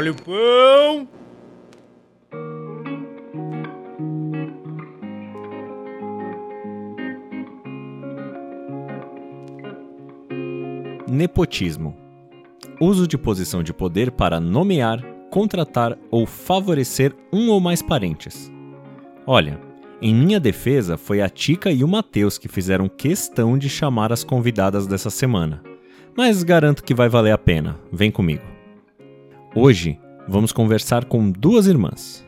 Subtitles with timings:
[0.00, 1.08] Olha o pão!
[11.06, 11.94] Nepotismo.
[12.80, 18.50] Uso de posição de poder para nomear, contratar ou favorecer um ou mais parentes.
[19.26, 19.60] Olha,
[20.00, 24.24] em minha defesa foi a Tica e o Matheus que fizeram questão de chamar as
[24.24, 25.62] convidadas dessa semana.
[26.16, 27.78] Mas garanto que vai valer a pena.
[27.92, 28.59] Vem comigo.
[29.52, 32.24] Hoje vamos conversar com duas irmãs.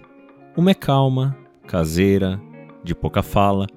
[0.56, 1.36] Uma é calma,
[1.68, 2.40] caseira,
[2.82, 3.68] de pouca fala,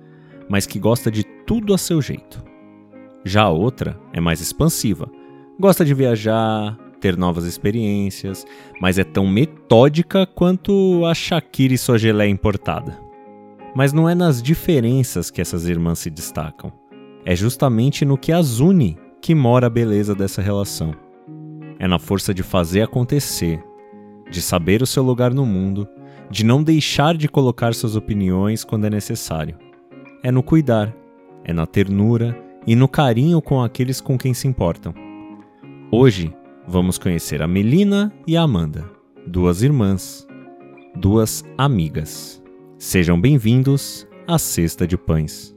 [0.50, 2.44] mas que gosta de tudo a seu jeito.
[3.24, 5.08] Já a outra é mais expansiva,
[5.60, 8.48] gosta de viajar, ter novas experiências,
[8.82, 13.00] mas é tão metódica quanto a Shakira e sua geleia importada.
[13.76, 16.74] Mas não é nas diferenças que essas irmãs se destacam,
[17.24, 21.05] é justamente no que as une que mora a beleza dessa relação.
[21.80, 23.64] É na força de fazer acontecer,
[24.30, 25.88] de saber o seu lugar no mundo,
[26.30, 29.58] de não deixar de colocar suas opiniões quando é necessário.
[30.24, 30.96] É no cuidar,
[31.44, 34.94] é na ternura e no carinho com aqueles com quem se importam.
[35.92, 36.34] Hoje
[36.68, 38.90] vamos conhecer a Melina e a Amanda,
[39.28, 40.28] duas irmãs,
[40.96, 42.42] duas amigas.
[42.78, 45.55] Sejam bem-vindos à Cesta de Pães.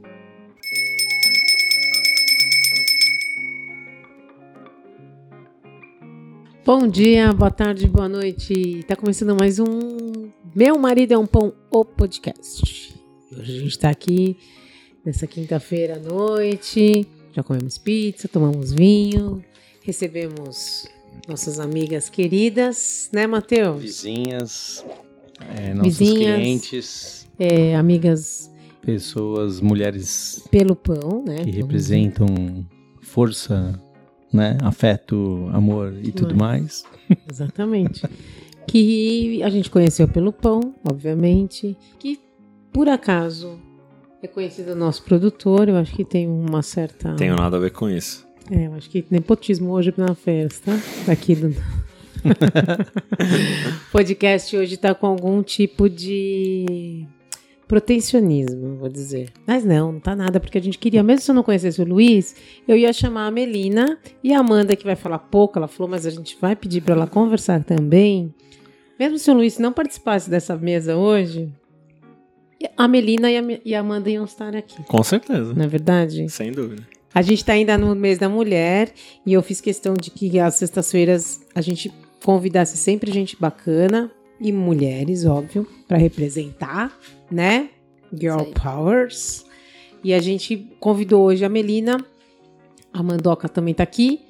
[6.69, 8.85] Bom dia, boa tarde, boa noite.
[8.87, 12.93] Tá começando mais um Meu Marido é um Pão, o podcast.
[13.31, 14.37] Hoje a gente tá aqui
[15.03, 17.07] nessa quinta-feira à noite.
[17.33, 19.43] Já comemos pizza, tomamos vinho,
[19.81, 20.87] recebemos
[21.27, 23.81] nossas amigas queridas, né, Matheus?
[23.81, 24.85] Vizinhas,
[25.57, 26.35] é, nossos Vizinhas.
[26.35, 28.47] clientes, É, amigas
[28.83, 31.37] pessoas, mulheres pelo pão, né?
[31.45, 32.27] que representam
[33.01, 33.81] força,
[34.31, 36.37] né, afeto, amor e tudo é?
[36.37, 36.83] mais.
[37.29, 38.03] Exatamente.
[38.67, 41.75] que a gente conheceu pelo pão, obviamente.
[41.97, 42.19] Que
[42.71, 43.59] por acaso
[44.21, 45.69] é conhecido o nosso produtor.
[45.69, 47.15] Eu acho que tem uma certa.
[47.15, 48.27] Tenho nada a ver com isso.
[48.51, 50.71] É, eu acho que nepotismo hoje na festa.
[51.05, 51.55] Daqui do.
[53.91, 57.07] podcast hoje tá com algum tipo de
[57.69, 59.29] protecionismo, vou dizer.
[59.45, 61.85] Mas não, não tá nada, porque a gente queria, mesmo se eu não conhecesse o
[61.85, 62.35] Luiz,
[62.67, 66.03] eu ia chamar a Melina e a Amanda, que vai falar pouco, ela falou, mas
[66.03, 68.33] a gente vai pedir para ela conversar também.
[68.99, 71.47] Mesmo se o Luiz não participasse dessa mesa hoje,
[72.75, 75.53] a Melina e a, e a Amanda iam estar aqui, Com certeza.
[75.53, 76.27] não é verdade?
[76.27, 76.81] Sem dúvida.
[77.13, 78.91] A gente tá ainda no mês da mulher
[79.23, 81.93] e eu fiz questão de que às sextas-feiras a gente
[82.25, 86.97] convidasse sempre gente bacana e mulheres, óbvio, para representar,
[87.31, 87.69] né?
[88.13, 88.43] Girl.
[88.53, 89.45] Powers.
[90.03, 92.03] E a gente convidou hoje a Melina,
[92.93, 94.21] a Mandoca também tá aqui,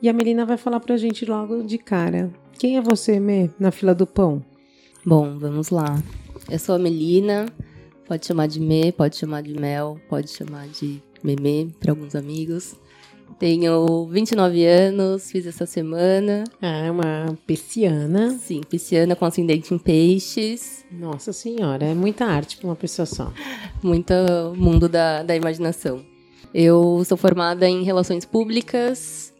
[0.00, 2.30] e a Melina vai falar pra gente logo de cara.
[2.58, 4.42] Quem é você, Mê, na fila do pão?
[5.04, 6.02] Bom, vamos lá.
[6.50, 7.46] Eu sou a Melina,
[8.06, 12.74] pode chamar de Me, pode chamar de Mel, pode chamar de Meme para alguns amigos.
[13.38, 16.44] Tenho 29 anos, fiz essa semana.
[16.60, 18.30] Ah, é uma pisciana.
[18.38, 20.84] Sim, pisciana com ascendente em peixes.
[20.90, 23.32] Nossa senhora, é muita arte pra uma pessoa só.
[23.82, 24.12] Muito
[24.56, 26.04] mundo da, da imaginação.
[26.52, 29.32] Eu sou formada em Relações Públicas,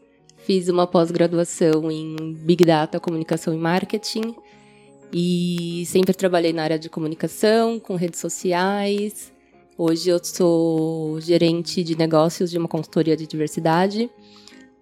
[0.47, 4.34] fiz uma pós-graduação em Big Data, Comunicação e Marketing,
[5.12, 9.33] e sempre trabalhei na área de comunicação, com redes sociais.
[9.82, 14.10] Hoje eu sou gerente de negócios de uma consultoria de diversidade.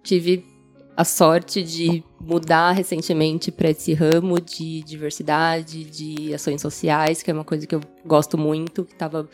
[0.03, 0.45] Tive
[0.93, 7.33] a sorte de mudar recentemente para esse ramo de diversidade, de ações sociais, que é
[7.33, 9.29] uma coisa que eu gosto muito, que estava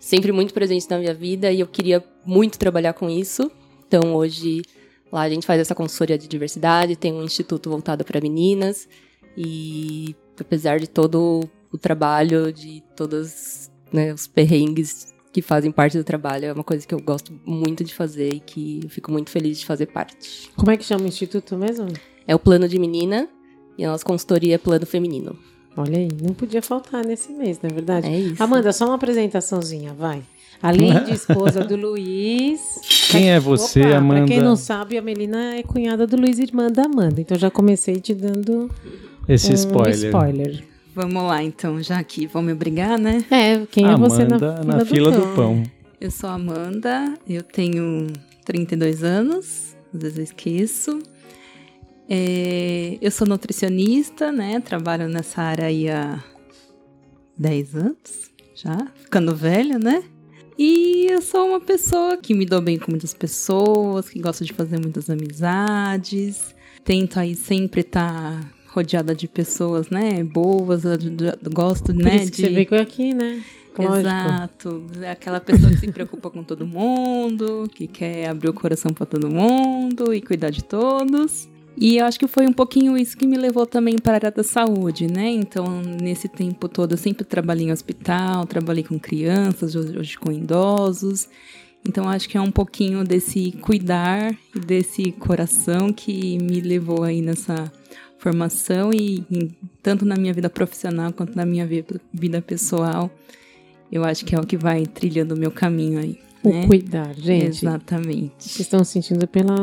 [0.00, 3.48] sempre muito presente na minha vida e eu queria muito trabalhar com isso.
[3.86, 4.62] Então hoje
[5.12, 8.88] lá a gente faz essa consultoria de diversidade, tem um instituto voltado para meninas
[9.36, 16.04] e apesar de todo o trabalho, de todos né, os perrengues que fazem parte do
[16.04, 19.30] trabalho, é uma coisa que eu gosto muito de fazer e que eu fico muito
[19.30, 20.50] feliz de fazer parte.
[20.56, 21.86] Como é que chama o instituto mesmo?
[22.26, 23.28] É o plano de menina
[23.78, 25.36] e a nossa consultoria é plano feminino.
[25.76, 28.06] Olha aí, não podia faltar nesse mês, não é verdade?
[28.06, 28.42] É isso.
[28.42, 30.22] Amanda, só uma apresentaçãozinha, vai.
[30.62, 32.60] Além de esposa do Luiz.
[33.10, 34.20] Quem é você, Opa, Amanda?
[34.26, 37.20] Pra quem não sabe, a Melina é cunhada do Luiz, irmã da Amanda.
[37.20, 38.70] Então já comecei te dando
[39.28, 39.94] Esse um spoiler.
[39.94, 40.73] spoiler.
[40.94, 43.24] Vamos lá, então, já que vão me obrigar, né?
[43.28, 45.34] É, quem é você na, Amanda fila, na fila do, do pão?
[45.34, 45.62] pão.
[46.00, 48.06] Eu sou a Amanda, eu tenho
[48.44, 51.02] 32 anos, às vezes eu esqueço.
[52.08, 54.60] É, eu sou nutricionista, né?
[54.60, 56.22] Trabalho nessa área aí há
[57.36, 60.04] 10 anos, já, ficando velha, né?
[60.56, 64.52] E eu sou uma pessoa que me dou bem com muitas pessoas, que gosta de
[64.52, 66.54] fazer muitas amizades.
[66.84, 70.82] Tento aí sempre estar rodeada de pessoas, né, boas,
[71.52, 72.42] gosto, Por né, isso de...
[72.42, 73.42] você veio aqui, né?
[73.78, 74.00] Lógico.
[74.00, 74.86] Exato.
[75.00, 79.06] É aquela pessoa que se preocupa com todo mundo, que quer abrir o coração para
[79.06, 81.48] todo mundo e cuidar de todos.
[81.76, 84.30] E eu acho que foi um pouquinho isso que me levou também para a área
[84.30, 85.28] da saúde, né?
[85.28, 91.28] Então, nesse tempo todo, eu sempre trabalhei em hospital, trabalhei com crianças, hoje com idosos.
[91.86, 97.20] Então, acho que é um pouquinho desse cuidar e desse coração que me levou aí
[97.20, 97.70] nessa
[98.18, 99.50] formação e, em-
[99.82, 103.10] tanto na minha vida profissional quanto na minha vida, vida pessoal,
[103.92, 106.18] eu acho que é o que vai trilhando o meu caminho aí.
[106.42, 106.66] O né?
[106.66, 107.64] cuidar, gente.
[107.64, 108.32] Exatamente.
[108.38, 109.56] Vocês estão sentindo pela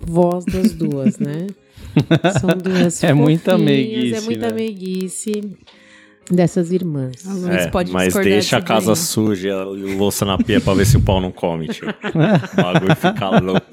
[0.00, 1.46] voz das duas, né?
[2.40, 4.52] São duas É muita meiguice, É muita né?
[4.52, 5.56] meiguice
[6.30, 7.26] dessas irmãs.
[7.26, 8.96] A Luiz É, pode mas deixa a casa daí.
[8.96, 11.88] suja e louça na pia pra ver se o pau não come, tio.
[11.88, 13.66] O bagulho fica louco.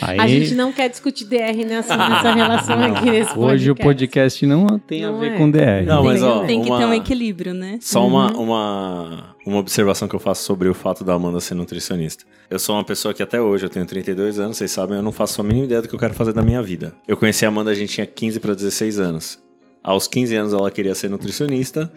[0.00, 4.46] Aí, A gente não quer discutir DR nessa, nessa relação aqui nesse hoje o podcast
[4.46, 5.36] não tem a Não ver é.
[5.36, 5.84] com DR.
[5.86, 7.78] Não, mas ó, Tem que uma- ter um equilíbrio, né?
[7.80, 12.24] Só uma, uma, uma observação que eu faço sobre o fato da Amanda ser nutricionista.
[12.48, 15.12] Eu sou uma pessoa que até hoje, eu tenho 32 anos, vocês sabem, eu não
[15.12, 16.94] faço a mínima ideia do que eu quero fazer da minha vida.
[17.06, 19.38] Eu conheci a Amanda, a gente tinha 15 para 16 anos.
[19.82, 21.90] Aos 15 anos ela queria ser nutricionista,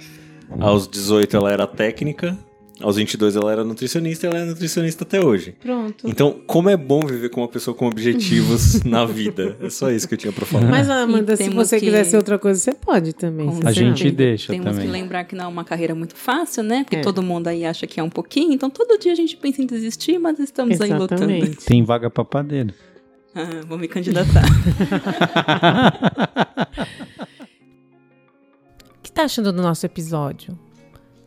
[0.60, 2.38] aos 18 ela era técnica,
[2.82, 5.56] aos 22 ela era nutricionista e ela é nutricionista até hoje.
[5.62, 6.08] Pronto.
[6.08, 9.56] Então, como é bom viver com uma pessoa com objetivos na vida.
[9.62, 10.68] É só isso que eu tinha pra falar.
[10.70, 13.50] Mas, Amanda, E se temos você que- quiser ser outra coisa, você pode também.
[13.64, 14.86] A gente deixa Temos também.
[14.86, 16.84] que lembrar que não é uma carreira muito fácil, né?
[16.84, 17.02] Porque É.
[17.02, 18.54] todo mundo aí acha que é um pouquinho.
[18.54, 21.24] Então, todo dia a gente pensa em desistir, mas estamos aí lutando.
[21.32, 21.66] Exatamente.
[21.66, 22.74] Tem vaga pra padeiro.
[23.36, 24.44] Ah, vou me candidatar.
[29.00, 30.58] O que tá achando do nosso episódio?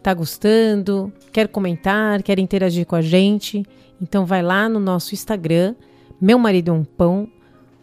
[0.07, 1.13] Tá gostando?
[1.33, 2.23] Quer comentar?
[2.23, 3.67] Quer interagir com a gente?
[4.01, 5.75] Então vai lá no nosso Instagram,
[6.21, 7.29] Meu Marido é um Pão,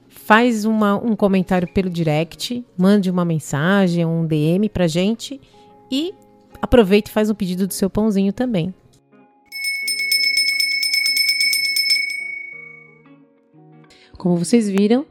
[0.08, 5.42] faz uma- um comentário pelo direct, mande uma mensagem, um DM pra gente
[5.92, 6.14] e
[6.62, 8.74] aproveita e faz um pedido do seu pãozinho também.
[14.18, 15.06] Como vocês viram,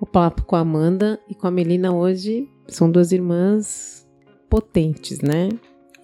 [0.00, 4.04] o papo com a Amanda e com a Melina hoje são duas irmãs
[4.50, 5.48] potentes, né?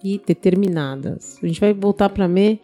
[0.03, 1.37] E determinadas.
[1.41, 2.59] A gente vai voltar para Mê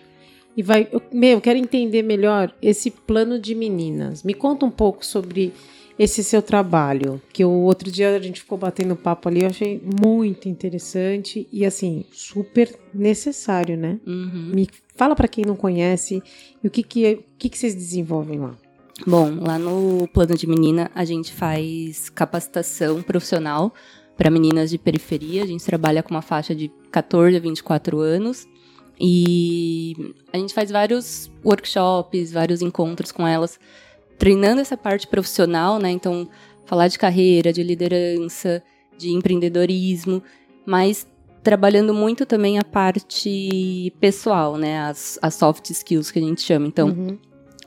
[0.58, 0.88] e vai.
[0.92, 4.24] Eu, Mê, eu quero entender melhor esse plano de meninas.
[4.24, 5.54] Me conta um pouco sobre
[5.98, 9.82] esse seu trabalho, que o outro dia a gente ficou batendo papo ali, eu achei
[10.02, 14.00] muito interessante e assim, super necessário, né?
[14.08, 14.52] Uhum.
[14.54, 16.24] Me fala para quem não conhece
[16.64, 18.56] e o que que, é- o que que vocês desenvolvem lá.
[19.06, 23.74] Bom, lá no Plano de Menina, a gente faz capacitação profissional
[24.20, 25.44] para meninas de periferia.
[25.44, 28.46] A gente trabalha com uma faixa de 14 a 24 anos.
[29.00, 33.58] E a gente faz vários workshops, vários encontros com elas,
[34.18, 35.90] treinando essa parte profissional, né?
[35.90, 36.28] Então,
[36.66, 38.62] falar de carreira, de liderança,
[38.98, 40.22] de empreendedorismo,
[40.66, 41.08] mas
[41.42, 44.82] trabalhando muito também a parte pessoal, né?
[44.82, 46.68] As, as soft skills que a gente chama.
[46.68, 47.18] Então, Uhum.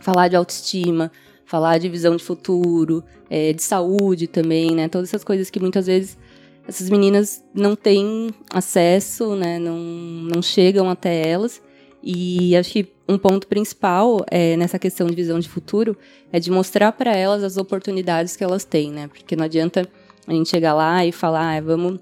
[0.00, 1.10] falar de autoestima,
[1.46, 4.86] falar de visão de futuro, é, de saúde também, né?
[4.86, 6.18] Todas essas coisas que muitas vezes
[6.66, 9.58] essas meninas não têm acesso, né?
[9.58, 11.60] Não, não chegam até elas.
[12.02, 15.96] E acho que um ponto principal é, nessa questão de visão de futuro
[16.32, 19.08] é de mostrar para elas as oportunidades que elas têm, né?
[19.08, 19.88] Porque não adianta
[20.26, 22.00] a gente chegar lá e falar, ah, vamos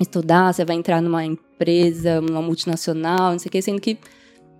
[0.00, 3.98] estudar, você vai entrar numa empresa, numa multinacional, não sei o que, sendo que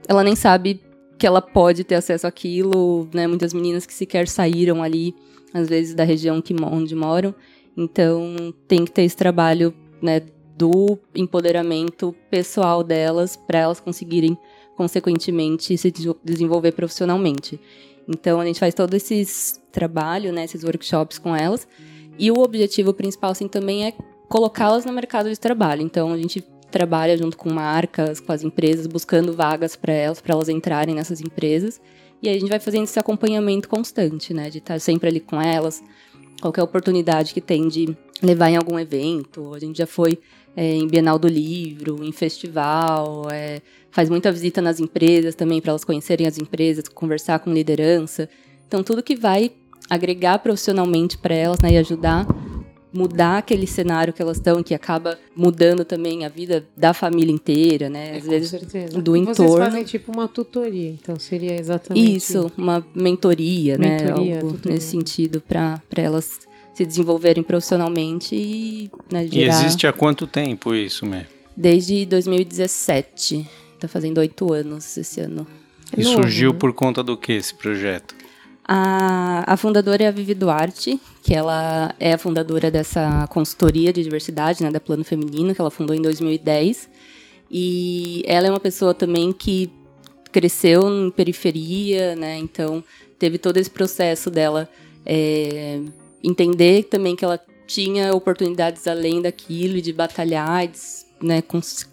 [0.09, 0.81] ela nem sabe
[1.19, 3.27] que ela pode ter acesso àquilo, né?
[3.27, 5.15] Muitas meninas que sequer saíram ali,
[5.53, 7.35] às vezes, da região que, onde moram.
[7.77, 10.23] Então, tem que ter esse trabalho, né,
[10.57, 14.39] do empoderamento pessoal delas para elas conseguirem,
[14.75, 17.61] consequentemente, se des- desenvolver profissionalmente.
[18.09, 21.69] Então, a gente faz todo esse trabalho, né, esses workshops com elas.
[22.19, 23.93] E o objetivo principal, assim, também é
[24.29, 25.83] colocá-las no mercado de trabalho.
[25.83, 30.35] Então, a gente trabalha junto com marcas, com as empresas, buscando vagas para elas, para
[30.35, 31.81] elas entrarem nessas empresas.
[32.23, 34.49] E aí a gente vai fazendo esse acompanhamento constante, né?
[34.49, 35.83] De estar sempre ali com elas,
[36.41, 39.55] qualquer oportunidade que tem de levar em algum evento.
[39.55, 40.19] A gente já foi
[40.57, 45.71] é, em Bienal do Livro, em festival, é, faz muita visita nas empresas também para
[45.71, 48.29] elas conhecerem as empresas, conversar com liderança.
[48.67, 49.53] Então tudo que vai
[49.89, 52.27] agregar profissionalmente para elas, né, e ajudar
[52.97, 57.89] mudar aquele cenário que elas estão, que acaba mudando também a vida da família inteira,
[57.91, 58.17] né?
[58.17, 59.01] Às Com vezes certeza.
[59.01, 59.65] do E Vocês entorno.
[59.65, 64.03] fazem tipo uma tutoria, então seria exatamente Isso, uma mentoria, né?
[64.03, 64.75] Mentoria, Algo tutoria.
[64.75, 66.39] nesse sentido, para elas
[66.75, 69.61] se desenvolverem profissionalmente e né, E gerar...
[69.61, 71.25] existe há quanto tempo isso, Mê?
[71.57, 73.47] Desde 2017.
[73.79, 75.47] Tá fazendo oito anos esse ano.
[75.97, 76.59] É E novo, surgiu né?
[76.59, 78.15] por conta do que esse projeto?
[78.69, 84.03] A, a fundadora é a Vivi Duarte, que ela é a fundadora dessa consultoria de
[84.03, 86.89] diversidade, né, da Plano Feminino, que ela fundou em 2010.
[87.49, 89.71] E ela é uma pessoa também que
[90.33, 92.83] cresceu em periferia, né, então
[93.21, 94.69] teve todo esse processo dela
[95.07, 95.81] é,
[96.23, 100.79] entender também que ela tinha oportunidades além daquilo, de batalhar, de
[101.23, 101.41] né,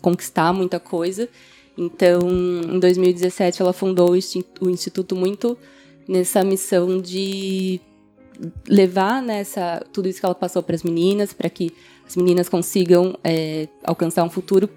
[0.01, 1.29] conquistar muita coisa.
[1.77, 5.55] Então, em 2017, ela fundou o Instituto muito
[6.07, 7.79] nessa missão de
[8.67, 11.71] levar nessa né, tudo isso que ela passou para as meninas, para que
[12.05, 14.69] as meninas consigam é, alcançar um futuro,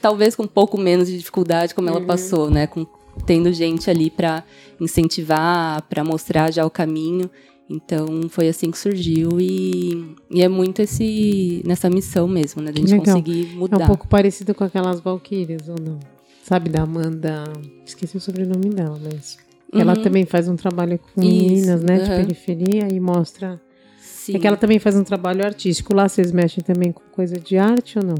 [0.00, 2.06] talvez com um pouco menos de dificuldade, como ela uhum.
[2.06, 2.66] passou, né?
[2.66, 2.86] Com,
[3.24, 4.44] tendo gente ali para
[4.80, 7.30] incentivar, para mostrar já o caminho.
[7.68, 12.70] Então foi assim que surgiu e, e é muito esse nessa missão mesmo, né?
[12.70, 13.16] De a gente Legal.
[13.16, 13.80] conseguir mudar.
[13.80, 15.98] É um pouco parecido com aquelas Valkyrias, ou não?
[16.44, 17.42] Sabe, da Amanda.
[17.84, 19.36] Esqueci o sobrenome dela, mas.
[19.72, 19.80] Uhum.
[19.80, 21.98] Ela também faz um trabalho com meninas, né?
[21.98, 22.04] Uhum.
[22.04, 23.60] De periferia e mostra.
[23.98, 24.36] Sim.
[24.36, 25.94] É que ela também faz um trabalho artístico.
[25.94, 28.14] Lá vocês mexem também com coisa de arte ou não?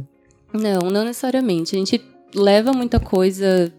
[0.52, 1.74] Não, não necessariamente.
[1.74, 2.00] A gente
[2.34, 3.72] leva muita coisa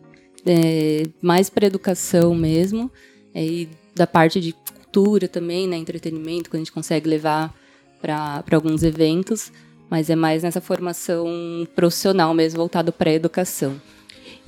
[0.45, 2.91] é, mais para educação mesmo.
[3.33, 5.77] É, e da parte de cultura também, né?
[5.77, 7.53] Entretenimento, que a gente consegue levar
[8.01, 9.51] para alguns eventos.
[9.89, 11.27] Mas é mais nessa formação
[11.75, 13.79] profissional mesmo, voltado para a educação.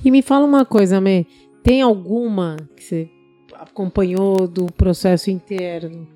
[0.04, 1.26] E me fala uma coisa, Mê.
[1.62, 3.08] Tem alguma que você
[3.54, 6.08] acompanhou do processo interno,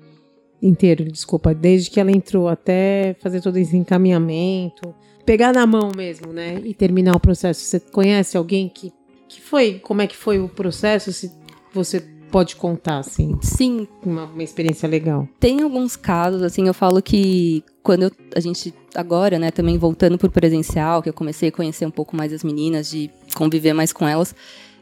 [0.61, 6.33] inteiro, desculpa, desde que ela entrou até fazer todo esse encaminhamento, pegar na mão mesmo,
[6.33, 7.61] né, e terminar o processo.
[7.61, 8.91] Você conhece alguém que
[9.27, 9.79] que foi?
[9.79, 11.11] Como é que foi o processo?
[11.11, 11.31] Se
[11.73, 11.99] você
[12.31, 13.37] pode contar, assim?
[13.41, 13.87] Sim.
[14.03, 15.27] Uma, uma experiência legal.
[15.39, 20.17] Tem alguns casos, assim, eu falo que quando eu, a gente, agora, né, também voltando
[20.17, 23.93] pro presencial, que eu comecei a conhecer um pouco mais as meninas, de conviver mais
[23.93, 24.35] com elas,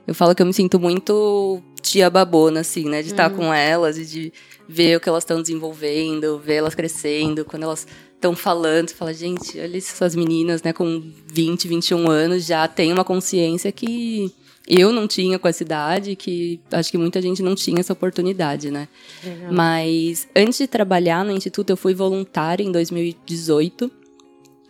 [0.07, 3.01] eu falo que eu me sinto muito tia babona, assim, né?
[3.01, 3.37] De estar uhum.
[3.37, 4.33] com elas e de
[4.67, 9.13] ver o que elas estão desenvolvendo, ver elas crescendo, quando elas estão falando, você fala,
[9.13, 14.33] gente, olha essas meninas, né, com 20, 21 anos, já tem uma consciência que
[14.65, 18.71] eu não tinha com essa idade, que acho que muita gente não tinha essa oportunidade,
[18.71, 18.87] né?
[19.21, 19.51] Legal.
[19.51, 23.91] Mas antes de trabalhar no instituto, eu fui voluntária em 2018.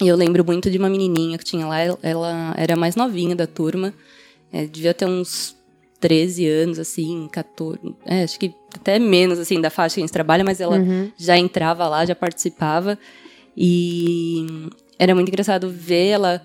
[0.01, 3.45] E eu lembro muito de uma menininha que tinha lá, ela era mais novinha da
[3.45, 3.93] turma,
[4.53, 5.57] é, devia ter uns
[5.99, 7.95] 13 anos, assim, 14.
[8.05, 11.11] É, acho que até menos, assim, da faixa que a gente trabalha, mas ela uhum.
[11.17, 12.99] já entrava lá, já participava.
[13.57, 14.45] E
[14.99, 16.41] era muito engraçado ver ela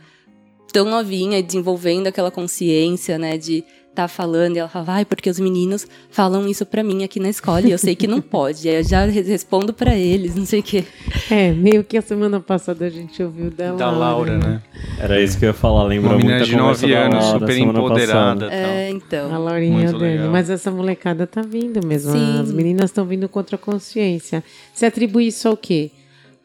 [0.73, 3.65] tão novinha e desenvolvendo aquela consciência, né, de
[4.03, 7.29] tá falando e ela fala, vai, porque os meninos falam isso para mim aqui na
[7.29, 8.69] escola e eu sei que não pode.
[8.69, 10.85] Aí eu já respondo para eles, não sei o quê.
[11.29, 14.63] É, meio que a semana passada a gente ouviu da, da Laura, né?
[15.01, 18.53] Era isso que eu ia falar, lembra Uma muito de 9 anos, super empoderada.
[18.53, 19.35] É, então.
[19.35, 20.29] A Laurinha Dani.
[20.29, 22.13] Mas essa molecada tá vindo mesmo.
[22.13, 22.41] Sim.
[22.41, 24.45] As meninas estão vindo contra a consciência.
[24.73, 25.91] Você atribui isso ao quê?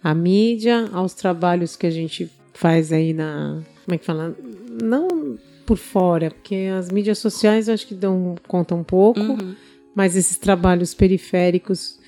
[0.04, 3.62] A mídia, aos trabalhos que a gente faz aí na.
[3.86, 4.36] Como é que fala?
[4.82, 9.56] Não por fora, porque as mídias sociais eu acho que dão conta um pouco, uhum.
[9.96, 12.00] mas esses trabalhos periféricos,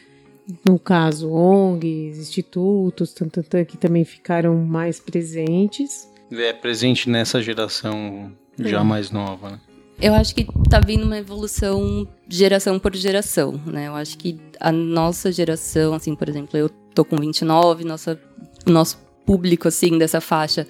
[0.68, 6.10] no caso ONGs, institutos, tanto, tanto, que também ficaram mais presentes.
[6.32, 8.84] É presente nessa geração já é.
[8.84, 9.60] mais nova, né?
[10.02, 13.88] Eu acho que tá vindo uma evolução geração por geração, né?
[13.88, 18.20] Eu acho que a nossa geração, assim, por exemplo, eu tô com 29, nossa,
[18.66, 20.68] nosso público, assim, dessa faixa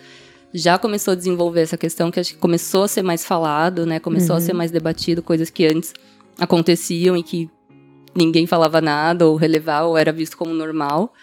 [0.58, 4.00] já começou a desenvolver essa questão que acho que começou a ser mais falado, né?
[4.00, 4.42] Começou uhum.
[4.42, 5.94] a ser mais debatido, coisas que antes
[6.40, 7.50] aconteciam e que
[8.16, 11.14] ninguém falava nada ou relevava ou era visto como normal.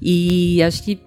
[0.00, 0.98] E acho que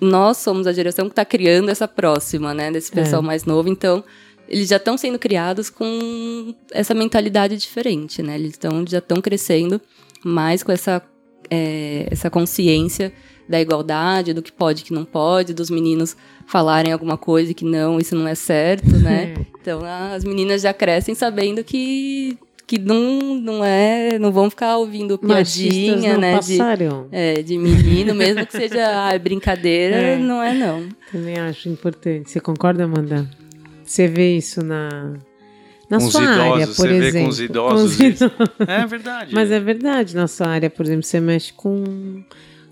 [0.00, 2.70] nós somos a geração que está criando essa próxima, né?
[2.70, 3.26] Desse pessoal é.
[3.26, 3.68] mais novo.
[3.68, 4.04] Então,
[4.48, 8.36] eles já estão sendo criados com essa mentalidade diferente, né?
[8.36, 9.80] Eles tão, já estão crescendo
[10.24, 11.02] mais com essa,
[11.50, 13.12] é, essa consciência
[13.48, 17.64] da igualdade, do que pode e que não pode, dos meninos falarem alguma coisa que
[17.64, 19.34] não, isso não é certo, né?
[19.60, 25.16] então as meninas já crescem sabendo que que não, não é, não vão ficar ouvindo
[25.16, 26.34] piadinha, não né?
[26.34, 27.06] Passarão.
[27.08, 30.18] De, é, de menino, mesmo que seja ah, brincadeira, é.
[30.18, 30.88] não é não.
[31.12, 32.28] Também acho importante.
[32.28, 33.30] Você concorda, Amanda?
[33.84, 35.14] Você vê isso na
[35.88, 37.12] na com sua idosos, área, por você exemplo.
[37.12, 37.80] Vê com os idosos.
[37.80, 38.38] Com os idosos.
[38.66, 39.34] É verdade.
[39.34, 42.24] Mas é verdade, na sua área, por exemplo, você mexe com,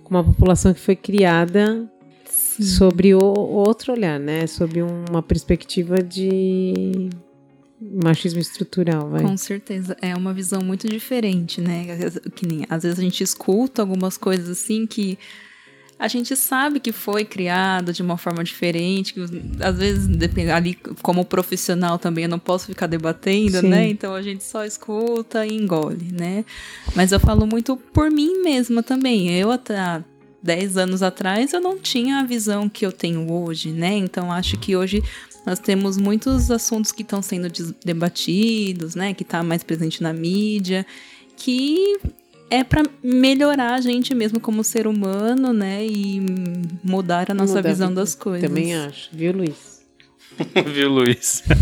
[0.04, 1.90] com uma população que foi criada
[2.24, 4.46] sobre o outro olhar, né?
[4.46, 7.10] Sobre uma perspectiva de
[7.80, 9.22] machismo estrutural, vai.
[9.22, 11.86] Com certeza, é uma visão muito diferente, né?
[12.34, 15.18] Que nem, às vezes a gente escuta algumas coisas assim que
[16.04, 19.20] a gente sabe que foi criado de uma forma diferente, que
[19.58, 20.06] às vezes
[20.54, 23.68] ali como profissional também eu não posso ficar debatendo, Sim.
[23.68, 23.88] né?
[23.88, 26.44] Então a gente só escuta e engole, né?
[26.94, 29.30] Mas eu falo muito por mim mesma também.
[29.30, 30.04] Eu até há
[30.42, 33.96] 10 anos atrás eu não tinha a visão que eu tenho hoje, né?
[33.96, 35.02] Então acho que hoje
[35.46, 37.50] nós temos muitos assuntos que estão sendo
[37.82, 39.14] debatidos, né?
[39.14, 40.84] Que está mais presente na mídia,
[41.34, 41.98] que
[42.54, 45.84] é para melhorar a gente mesmo como ser humano, né?
[45.84, 46.22] E
[46.82, 48.00] mudar a nossa Mudar a visão vida.
[48.00, 48.48] das coisas.
[48.48, 49.74] Também acho, viu, Luiz?
[50.66, 51.44] Viu, Luiz?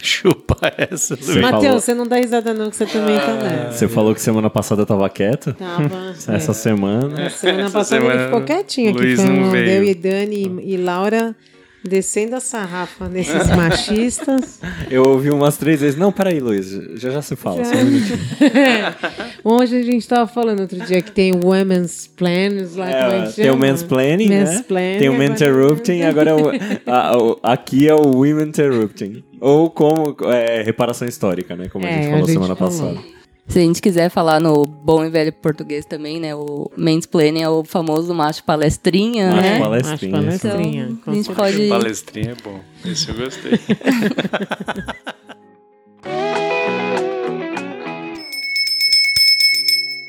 [0.00, 1.36] Chupa essa, Luiz.
[1.36, 3.72] Matheus, você não dá risada não, que você também tá nessa.
[3.72, 5.52] Você falou que semana passada eu tava quieto.
[5.54, 6.10] Tava.
[6.14, 6.54] Essa é.
[6.54, 7.28] semana.
[7.30, 9.00] Semana Essa passada ele semana ficou quietinho aqui.
[9.00, 9.68] Luiz Foi não veio.
[9.68, 11.34] eu e Dani e, e Laura
[11.84, 14.60] descendo a sarrafa nesses machistas.
[14.90, 15.98] Eu ouvi umas três vezes.
[15.98, 16.70] Não, peraí, Luiz.
[16.94, 17.64] Já já se fala.
[17.64, 18.18] só um minutinho.
[19.44, 23.18] Hoje a gente tava falando outro dia que tem o women's plans lá, como é
[23.18, 23.66] É, tem o chama?
[23.66, 24.44] mansplaining, né?
[24.44, 26.50] Mansplaining, Tem o agora- interrupting, agora é o,
[26.92, 29.24] a- o- aqui é o women interrupting.
[29.40, 31.68] Ou como é, reparação histórica, né?
[31.68, 32.72] Como a É, gente a falou gente semana falou.
[32.72, 33.21] passada.
[33.48, 36.34] Se a gente quiser falar no bom e velho português também, né?
[36.34, 39.58] O mansplaining é o famoso macho palestrinha, Macho né?
[39.58, 40.18] palestrinha.
[40.18, 40.88] Acho palestrinha.
[40.90, 41.34] Então, a gente certeza.
[41.52, 42.60] pode- Palestrinha é bom.
[42.84, 43.52] Esse eu gostei.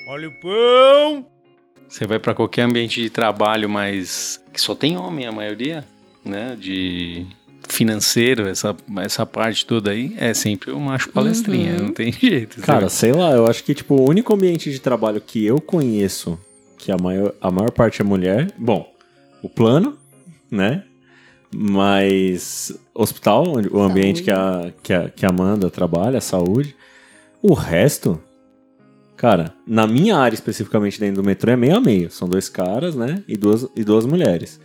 [0.06, 1.26] Olha o pão!
[1.88, 5.86] Você vai pra qualquer ambiente de trabalho, mas que só tem homem a maioria,
[6.26, 6.56] né?
[6.60, 7.26] De
[7.74, 12.62] financeiro, essa, essa parte toda aí, é sempre o macho palestrinha, não tem jeito.
[12.62, 16.40] Cara, sei lá, eu acho que, tipo, o único ambiente de trabalho que eu conheço
[16.78, 18.92] que a maior, a maior parte é mulher, bom,
[19.42, 19.98] o plano,
[20.52, 20.84] né?
[21.56, 26.76] Mas hospital, onde- o ambiente que a, que, a, que a Amanda trabalha, a saúde.
[27.42, 28.20] O resto,
[29.16, 32.10] cara, na minha área especificamente dentro do metrô é meio a meio.
[32.12, 33.24] São dois caras, né?
[33.28, 34.60] E duas, e duas mulheres.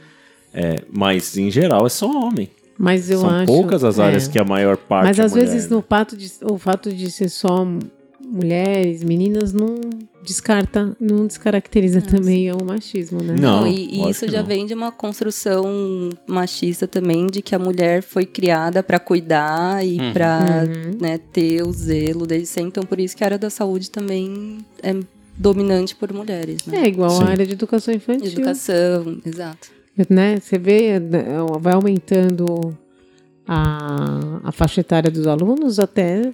[0.52, 2.48] É, mas em geral é só homem.
[2.78, 3.46] Mas eu São acho.
[3.46, 4.30] poucas as áreas é.
[4.30, 7.10] que a maior parte Mas é às mulher, vezes no fato de, o fato de
[7.10, 7.66] ser só
[8.24, 9.74] mulheres, meninas, não
[10.24, 13.34] descarta, não descaracteriza também o machismo, né?
[13.38, 14.46] Não, e, e isso já não.
[14.46, 19.98] vem de uma construção machista também, de que a mulher foi criada pra cuidar e
[19.98, 20.12] Uhum.
[20.12, 20.98] pra Uhum.
[21.00, 22.68] né, ter o zelo desde sempre.
[22.68, 24.94] Então, por isso que a área da saúde também é
[25.36, 26.82] dominante por mulheres, né?
[26.84, 27.22] É igual Sim.
[27.24, 28.26] a área de educação infantil.
[28.30, 29.77] Educação, exato.
[30.08, 30.38] Né?
[30.40, 31.24] Você vê, né,
[31.60, 32.76] vai aumentando
[33.46, 36.32] a, a faixa etária dos alunos até.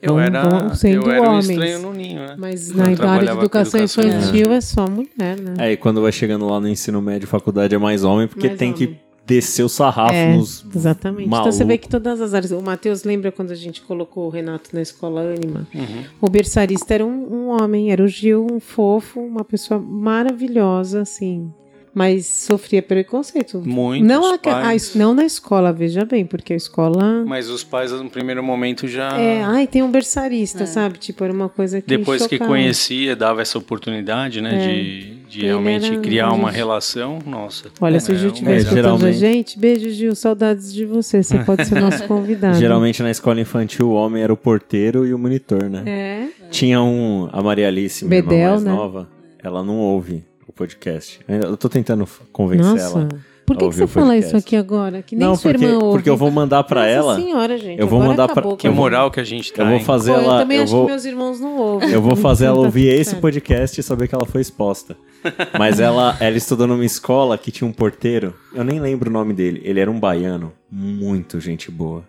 [0.00, 1.48] Eu vão- era, vão sendo eu era um homens.
[1.50, 2.36] estranho no ninho, né?
[2.38, 5.54] Mas na área de educação, educação infantil é só mulher, né?
[5.58, 8.58] É, e quando vai chegando lá no ensino médio, faculdade é mais homem, porque Mais
[8.58, 8.86] tem homem.
[8.86, 10.64] que descer o sarrafo É, nos.
[10.74, 11.26] Exatamente.
[11.26, 11.52] Então maluco.
[11.52, 12.50] você vê que todas as áreas.
[12.52, 15.66] O Matheus lembra quando a gente colocou o Renato na escola Anima?
[15.74, 16.04] Uhum.
[16.20, 21.52] O berçarista era um, um homem, era o Gil, um fofo, uma pessoa maravilhosa, assim.
[21.98, 23.60] Mas sofria preconceito.
[23.66, 24.92] Muitos não, a, pais.
[24.94, 27.24] a- não na escola, veja bem, porque a escola.
[27.26, 29.18] Mas os pais, no primeiro momento, já...
[29.18, 30.96] É, ai, tem um berçarista, sabe?
[30.96, 31.88] Tipo, era uma coisa que.
[31.88, 32.52] Depois que chocava.
[32.52, 34.54] conhecia, dava essa oportunidade, né?
[34.54, 34.72] É.
[34.72, 37.18] De, de realmente era- criar uma relação.
[37.26, 37.64] Nossa.
[37.80, 41.20] Olha, se o Gil é, estiver é, escutando a gente, beijo, Gil, saudades de você.
[41.20, 42.58] Você pode ser nosso convidado.
[42.60, 45.82] Geralmente na escola infantil o homem era o porteiro e o monitor, né?
[45.84, 46.28] É.
[46.48, 47.28] Tinha um.
[47.32, 48.70] A Maria Alice, minha irmã Bedel, mais né?
[48.70, 49.08] nova,
[49.42, 50.27] ela não ouve
[50.58, 51.20] podcast.
[51.26, 52.98] Eu tô tentando convencer Nossa.
[52.98, 53.08] ela.
[53.46, 55.00] Por que, que você fala isso aqui agora?
[55.00, 55.96] Que nem não, sua porque, irmã ouve.
[55.96, 57.16] porque eu vou mandar pra Nossa ela.
[57.16, 57.80] senhora, gente.
[57.80, 59.62] eu vou agora mandar pra- acabou que moral que a gente tá.
[59.62, 60.38] Eu vou fazer Pô, eu ela.
[60.40, 61.88] também Eu acho vou, que meus irmãos não ouvem.
[61.90, 64.94] eu vou fazer ela Tá ouvir esse podcast e saber que ela foi exposta.
[65.58, 68.34] Mas ela, ela estudou numa escola que tinha um porteiro.
[68.54, 69.62] Eu nem lembro o nome dele.
[69.64, 70.52] Ele era um baiano.
[70.70, 72.04] Muito gente boa.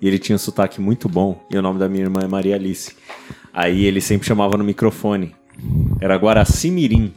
[0.00, 1.40] E ele tinha um sotaque muito bom.
[1.52, 2.96] E o nome da minha irmã é Maria Alice.
[3.54, 5.36] Aí ele sempre chamava no microfone.
[6.00, 7.12] Era Guaraci Mirim.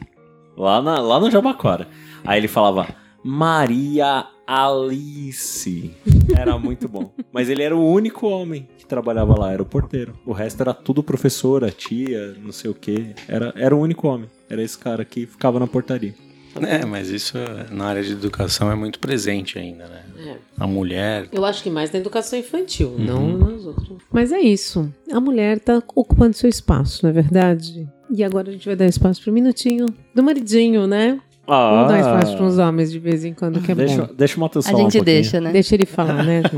[0.56, 1.88] Lá, na, lá no Jabaquara.
[2.24, 2.88] Aí ele falava
[3.22, 5.90] Maria Alice.
[6.36, 7.10] Era muito bom.
[7.32, 10.14] Mas ele era o único homem que trabalhava lá, era o porteiro.
[10.24, 13.14] O resto era tudo professora, tia, não sei o quê.
[13.26, 14.28] Era, era o único homem.
[14.48, 16.14] Era esse cara que ficava na portaria.
[16.62, 17.36] É, mas isso
[17.72, 20.02] na área de educação é muito presente ainda, né?
[20.26, 20.36] É.
[20.56, 21.28] A mulher.
[21.32, 23.98] Eu acho que mais na educação infantil, não nas outras.
[24.12, 24.92] Mas é isso.
[25.10, 27.88] A mulher tá ocupando seu espaço, não é verdade?
[28.10, 31.20] E agora a gente vai dar espaço pro minutinho do maridinho, né?
[31.46, 33.76] Vamos dar espaço para uns homens de vez em quando, que é Ah.
[33.76, 34.14] deixa, bom.
[34.14, 35.14] deixa o Matheus A falar um gente pouquinho.
[35.16, 35.52] deixa, né?
[35.52, 36.42] Deixa ele falar, né?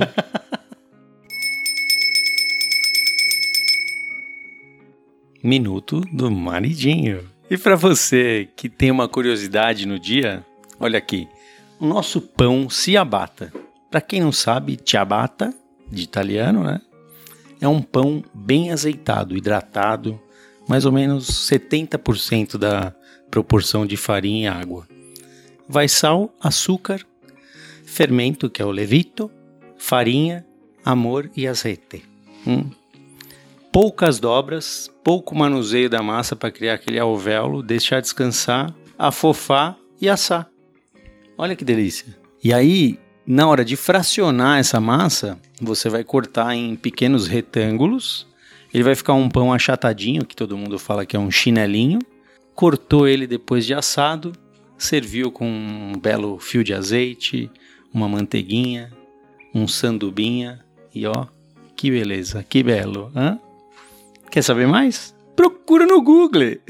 [5.42, 7.24] Minuto do maridinho.
[7.48, 10.44] E pra você que tem uma curiosidade no dia,
[10.80, 11.28] olha aqui.
[11.78, 13.52] O nosso pão ciabatta.
[13.90, 15.54] Pra quem não sabe, ciabatta,
[15.90, 16.80] de italiano, né?
[17.60, 20.20] É um pão bem azeitado, hidratado,
[20.68, 22.94] mais ou menos 70% da
[23.30, 24.86] proporção de farinha e água.
[25.68, 27.00] Vai sal, açúcar,
[27.84, 29.30] fermento, que é o levito,
[29.76, 30.44] farinha,
[30.84, 32.04] amor e azeite.
[32.46, 32.70] Hum.
[33.72, 40.48] Poucas dobras, pouco manuseio da massa para criar aquele alvéolo, deixar descansar, afofar e assar.
[41.36, 42.16] Olha que delícia.
[42.42, 48.26] E aí, na hora de fracionar essa massa, você vai cortar em pequenos retângulos.
[48.76, 51.98] Ele vai ficar um pão achatadinho, que todo mundo fala que é um chinelinho.
[52.54, 54.32] Cortou ele depois de assado,
[54.76, 57.50] serviu com um belo fio de azeite,
[57.90, 58.92] uma manteiguinha,
[59.54, 60.62] um sandubinha
[60.94, 61.26] e ó,
[61.74, 63.40] que beleza, que belo, hã?
[64.30, 65.16] Quer saber mais?
[65.34, 66.58] Procura no Google.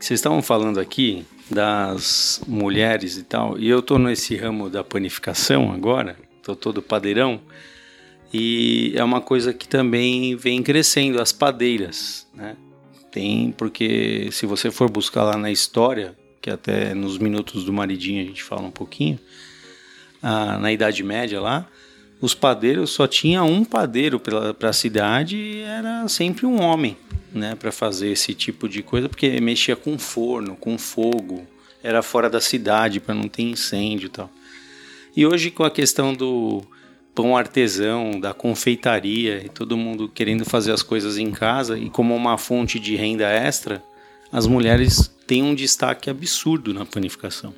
[0.00, 5.72] Vocês estavam falando aqui das mulheres e tal, e eu tô nesse ramo da panificação
[5.72, 7.40] agora, tô todo padeirão,
[8.32, 12.56] e é uma coisa que também vem crescendo, as padeiras, né?
[13.10, 18.22] Tem, porque se você for buscar lá na história, que até nos minutos do maridinho
[18.22, 19.20] a gente fala um pouquinho,
[20.20, 21.68] ah, na Idade Média lá,
[22.20, 26.96] os padeiros só tinha um padeiro para a cidade e era sempre um homem,
[27.32, 31.46] né, para fazer esse tipo de coisa, porque mexia com forno, com fogo,
[31.82, 34.30] era fora da cidade para não ter incêndio e tal.
[35.16, 36.64] E hoje com a questão do
[37.14, 42.14] pão artesão, da confeitaria e todo mundo querendo fazer as coisas em casa e como
[42.14, 43.82] uma fonte de renda extra,
[44.32, 47.54] as mulheres têm um destaque absurdo na panificação.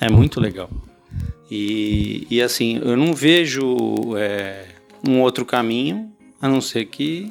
[0.00, 0.70] É muito legal.
[1.50, 4.66] E, e assim, eu não vejo é,
[5.06, 7.30] um outro caminho a não ser que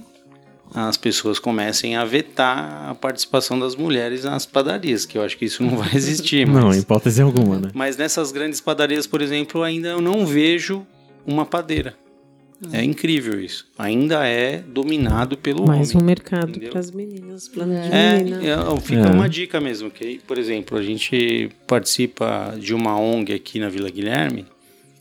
[0.73, 5.45] as pessoas comecem a vetar a participação das mulheres nas padarias, que eu acho que
[5.45, 6.47] isso não vai existir.
[6.47, 7.69] Não, mas, hipótese alguma, né?
[7.73, 10.85] mas nessas grandes padarias, por exemplo, ainda eu não vejo
[11.25, 11.95] uma padeira.
[12.73, 13.65] É incrível isso.
[13.77, 16.07] Ainda é dominado pelo Mais um homem.
[16.07, 16.71] mercado entendeu?
[16.71, 18.41] para as meninas, plano de É, menina.
[18.43, 19.11] é, fica É.
[19.11, 23.89] uma dica mesmo, que, por exemplo, a gente participa de uma ONG aqui na Vila
[23.89, 24.45] Guilherme,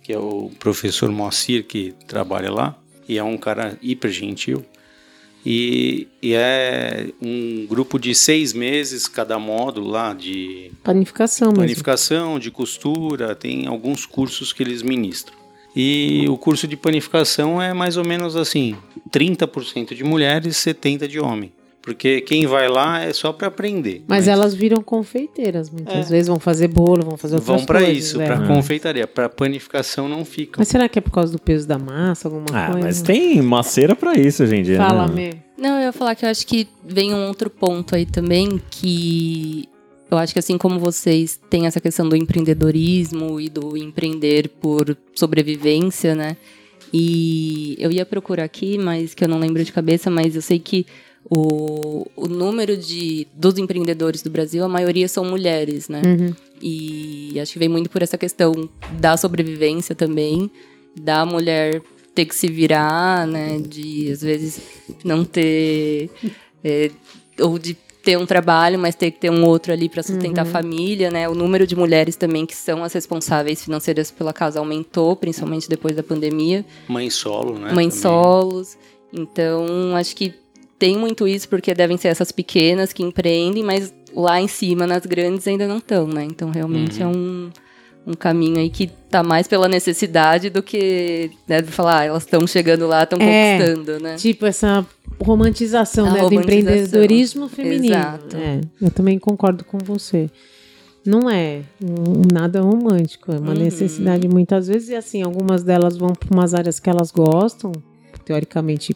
[0.02, 4.64] que é o professor Moacir que trabalha lá, e é um cara hiper gentil.
[5.46, 11.62] E, e é um grupo de seis meses cada módulo lá de Panificação mesmo.
[11.62, 15.37] panificação, de costura, tem alguns cursos que eles ministram.
[15.80, 18.74] E o curso de panificação é mais ou menos assim,
[19.12, 21.52] 30% de mulheres, 70% de homem.
[21.80, 24.02] Porque quem vai lá é só para aprender.
[24.06, 26.10] Mas elas viram confeiteiras muitas É.
[26.10, 27.96] vezes, vão fazer bolo, vão fazer outras vão para coisas.
[28.04, 28.26] isso, é.
[28.26, 30.56] para confeitaria, para panificação não ficam.
[30.58, 32.86] Mas será que é por causa do peso da massa, alguma Ah, coisa?
[32.86, 34.76] mas tem maceira pra isso hoje em dia.
[34.76, 35.14] Fala, né?
[35.14, 35.34] Mê.
[35.56, 39.66] Não, eu ia falar que eu acho que vem um outro ponto aí também, que
[40.10, 44.96] eu acho que assim como vocês têm essa questão do empreendedorismo e do empreender por
[45.14, 46.36] sobrevivência, né?
[46.92, 50.58] E eu ia procurar aqui, mas que eu não lembro de cabeça, mas eu sei
[50.58, 50.86] que
[51.28, 56.00] o, o número de, dos empreendedores do Brasil, a maioria são mulheres, né?
[56.04, 56.34] Uhum.
[56.62, 58.68] E acho que vem muito por essa questão
[58.98, 60.50] da sobrevivência também,
[60.98, 61.82] da mulher
[62.14, 63.58] ter que se virar, né?
[63.58, 64.60] De às vezes
[65.04, 66.10] não ter.
[66.64, 66.90] é,
[67.40, 67.76] ou de
[68.08, 71.28] ter um trabalho, mas ter que ter um outro ali para sustentar a família, né?
[71.28, 75.94] O número de mulheres também que são as responsáveis financeiras pela casa aumentou, principalmente depois
[75.94, 77.70] da pandemia Mãe solo, né?
[77.70, 77.90] mães também.
[77.90, 78.78] solos.
[79.12, 80.32] Então, acho que
[80.78, 85.04] tem muito isso, porque devem ser essas pequenas que empreendem, mas lá em cima, nas
[85.04, 86.24] grandes, ainda não estão, né?
[86.24, 87.50] Então, realmente é um,
[88.06, 92.22] um caminho aí que tá mais pela necessidade do que, né, de falar, ah, elas
[92.22, 93.58] estão chegando lá, estão É.
[93.58, 94.16] conquistando, né?
[94.16, 94.86] Tipo essa
[95.20, 96.60] romantização né, do romantização.
[96.60, 97.94] empreendedorismo feminino.
[97.94, 98.36] Exato.
[98.36, 100.30] É, eu também concordo com você.
[101.06, 103.58] Não é um- nada romântico, é uma Uhum.
[103.58, 104.88] necessidade muitas vezes.
[104.90, 107.72] E assim, algumas delas vão para umas áreas que elas gostam,
[108.24, 108.94] teoricamente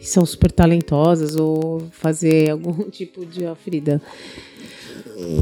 [0.00, 3.44] são super talentosas, ou fazer algum tipo de.
[3.46, 4.00] Ó, Frida.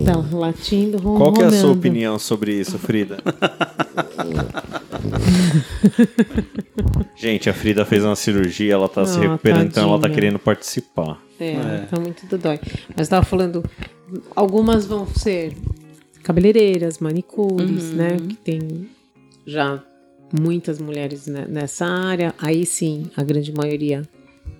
[0.05, 3.19] Tá latindo, Qual que é a sua opinião sobre isso, Frida?
[7.17, 11.21] Gente, a Frida fez uma cirurgia, ela tá se recuperando, então ela tá querendo participar.
[11.39, 12.59] É, tá muito dodói.
[12.97, 13.65] Mas eu tava falando,
[14.35, 15.55] algumas vão ser
[16.23, 17.97] cabeleireiras, manicures, Uhum.
[17.97, 18.17] né?
[18.29, 18.89] Que tem
[19.47, 19.83] já
[20.33, 22.35] muitas mulheres ne- nessa área.
[22.39, 24.03] Aí sim, a grande maioria,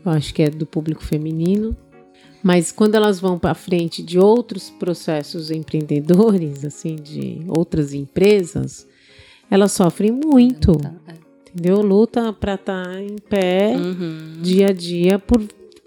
[0.05, 1.77] eu acho que é do público feminino.
[2.43, 8.85] Mas quando elas vão para frente de outros processos empreendedores, assim, de outras empresas,
[9.53, 11.15] elas sofrem muito, Tá, é.
[11.51, 11.83] entendeu?
[11.83, 14.41] Luta para estar em pé Uhum.
[14.41, 15.43] dia a dia por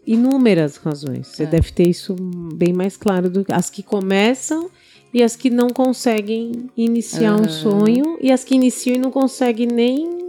[0.06, 1.28] inúmeras razões.
[1.28, 1.46] Você É.
[1.48, 2.16] deve ter isso
[2.54, 4.70] bem mais claro do que as que começam
[5.12, 7.48] e as que não conseguem iniciar um Aham.
[7.50, 10.26] sonho e as que iniciam e não conseguem nem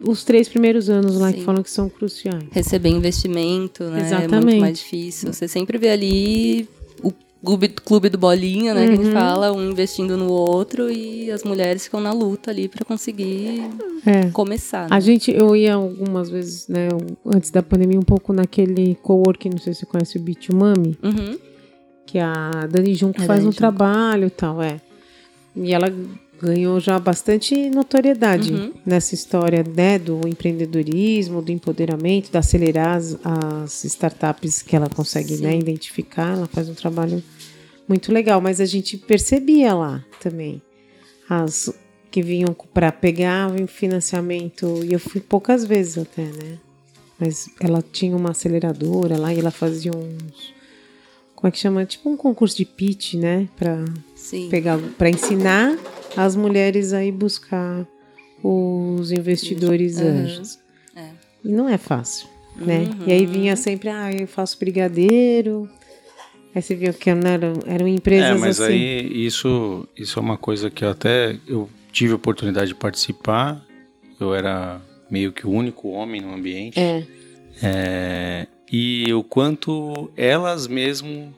[0.00, 1.44] os três primeiros anos lá que Sim.
[1.44, 2.44] falam que são cruciais.
[2.50, 3.98] Receber investimento, né?
[3.98, 4.44] É Exatamente.
[4.44, 5.32] muito mais difícil.
[5.32, 6.68] Você sempre vê ali
[7.46, 8.86] clube, clube do bolinha, né?
[8.88, 9.02] Que a Uhum.
[9.04, 13.62] gente fala, um investindo no outro e as mulheres ficam na luta ali pra conseguir
[14.04, 14.28] É.
[14.30, 14.86] começar.
[14.90, 16.88] A gente, eu ia algumas vezes, né,
[17.24, 20.98] antes da pandemia, um pouco naquele coworking, não sei se você conhece o Beat Mami,
[21.02, 21.38] Uhum.
[22.04, 23.56] que a Dani Junco A faz Dani um Junco.
[23.56, 24.80] trabalho e tal, é.
[25.54, 25.90] E ela
[26.40, 28.72] ganhou já bastante notoriedade Uhum.
[28.84, 35.36] nessa história, né, do empreendedorismo, do empoderamento, de acelerar as, as startups que ela consegue,
[35.38, 36.36] né, identificar.
[36.36, 37.22] Ela faz um trabalho
[37.88, 40.60] muito legal, mas a gente percebia lá também
[41.28, 41.72] as
[42.10, 46.58] que vinham para pegar o financiamento e eu fui poucas vezes até, né?
[47.18, 50.54] Mas ela tinha uma aceleradora lá e ela fazia uns
[51.34, 51.84] como é que chama?
[51.84, 53.84] Tipo um concurso de pitch, né, para
[54.50, 55.76] pegar para ensinar
[56.16, 57.86] as mulheres a ir buscar
[58.42, 60.08] os investidores Uhum.
[60.08, 60.58] anjos.
[60.94, 61.08] É.
[61.44, 62.80] E não é fácil, né?
[63.00, 63.06] Uhum.
[63.06, 65.68] E aí vinha sempre, ah, eu faço brigadeiro.
[66.54, 68.72] Aí você viu que não eram, eram empresas É, mas assim.
[68.72, 73.62] aí isso, isso é uma coisa que eu até eu tive a oportunidade de participar.
[74.18, 76.78] Eu era meio que o único homem no ambiente.
[76.80, 77.04] É,
[77.62, 81.32] É, e o quanto elas mesmo,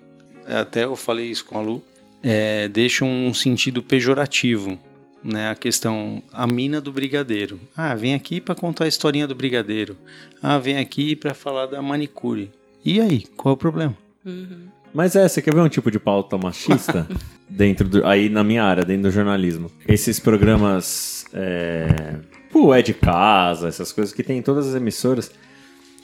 [0.46, 1.82] até eu falei isso com a Lu,
[2.22, 4.78] é, deixam um sentido pejorativo,
[5.22, 5.50] né?
[5.50, 7.60] A questão, a mina do brigadeiro.
[7.76, 9.96] Ah, vem aqui para contar a historinha do brigadeiro.
[10.42, 12.50] Ah, vem aqui para falar da manicure.
[12.84, 13.96] E aí, qual é o problema?
[14.24, 14.68] Uhum.
[14.94, 17.06] Mas é, você quer ver um tipo de pauta machista
[17.48, 19.70] dentro do, aí na minha área, dentro do jornalismo?
[19.86, 22.16] Esses programas, é,
[22.50, 25.30] pô, é de casa, essas coisas que tem em todas as emissoras,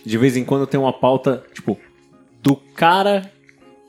[0.04, 1.78] de vez em quando tem uma pauta, tipo,
[2.42, 3.32] do cara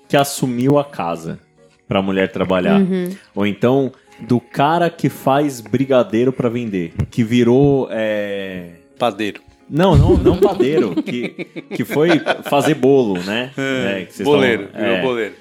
[0.08, 1.40] que assumiu a casa
[1.88, 2.80] pra mulher trabalhar.
[2.80, 3.10] Uhum.
[3.36, 8.69] Ou então, do cara que faz brigadeiro pra vender, que virou, é...
[8.98, 9.41] Padeiro.
[9.69, 11.30] Não, não, não padeiro, que,
[11.76, 12.10] que foi
[12.43, 13.52] fazer bolo, né?
[13.58, 15.34] É, que vocês boleiro, virou é, boleiro.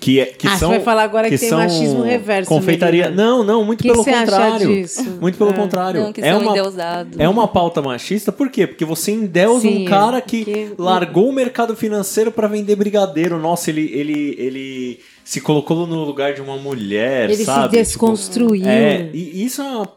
[0.00, 3.08] Que, é- que Ah, você são, vai falar agora que tem são machismo reverso, Confeitaria.
[3.08, 4.68] Não, não, muito que pelo você acha contrário.
[4.68, 5.18] disso?
[5.20, 5.54] Muito pelo Ah.
[5.54, 6.00] contrário.
[6.02, 7.18] Não, que é são uma endeusados.
[7.18, 8.66] é uma pauta machista, por quê?
[8.66, 13.38] Porque você endeusa Sim, um cara que, que- largou o mercado financeiro pra vender brigadeiro.
[13.38, 17.76] Nossa, ele, ele, ele se colocou no lugar de uma mulher, Ele sabe?
[17.76, 18.60] se desconstruiu.
[18.62, 19.88] Tipo, é, e isso é uma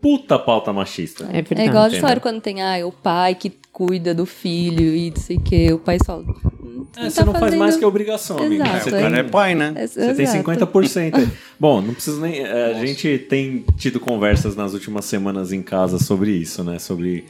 [0.00, 1.24] puta pauta machista.
[1.30, 1.60] É verdade.
[1.60, 5.16] É igual a história quando tem ah, o pai que cuida do filho e não
[5.20, 5.70] sei o que.
[5.74, 6.18] O pai só.
[6.20, 8.54] "Hum, É, tá você não faz fazendo- mais que obrigação, amigo.
[8.62, 9.72] Exato, É, Você o tem- cara é pai, né?
[9.76, 10.38] É- Você tem exato.
[10.38, 11.14] 50%.
[11.18, 11.28] aí.
[11.60, 12.40] Bom, não preciso nem.
[12.40, 16.78] é, A gente tem tido conversas nas últimas semanas em casa sobre isso, né?
[16.78, 17.26] Sobre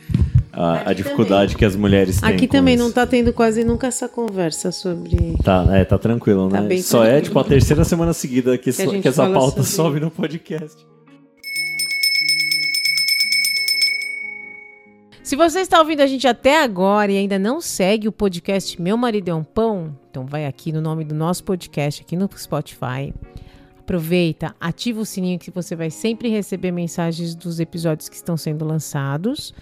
[0.52, 2.28] a, a dificuldade que as mulheres têm.
[2.28, 2.84] Aqui também isso.
[2.84, 5.36] não tá tendo quase nunca essa conversa sobre.
[5.44, 6.68] Tá, é, tá tranquilo, Tá né?
[6.68, 7.24] bem Só é tranquilo.
[7.24, 10.84] tipo a terceira semana seguida que, Que so- que essa pauta sobre- sobe no podcast.
[15.22, 18.96] Se você está ouvindo a gente até agora e ainda não segue o podcast Meu
[18.96, 23.14] Marido é um Pão, então vai aqui no nome do nosso podcast, aqui no Spotify.
[23.78, 28.64] Aproveita, ativa o sininho que você vai sempre receber mensagens dos episódios que estão sendo
[28.64, 29.54] lançados.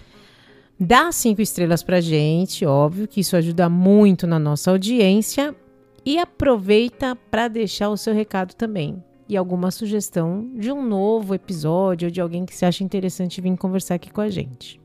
[0.79, 5.53] Dá cinco estrelas pra gente, óbvio que isso ajuda muito na nossa audiência.
[6.05, 9.03] E aproveita para deixar o seu recado também.
[9.27, 13.57] E alguma sugestão de um novo episódio ou de alguém que você acha interessante vir
[13.57, 14.79] conversar aqui com a gente.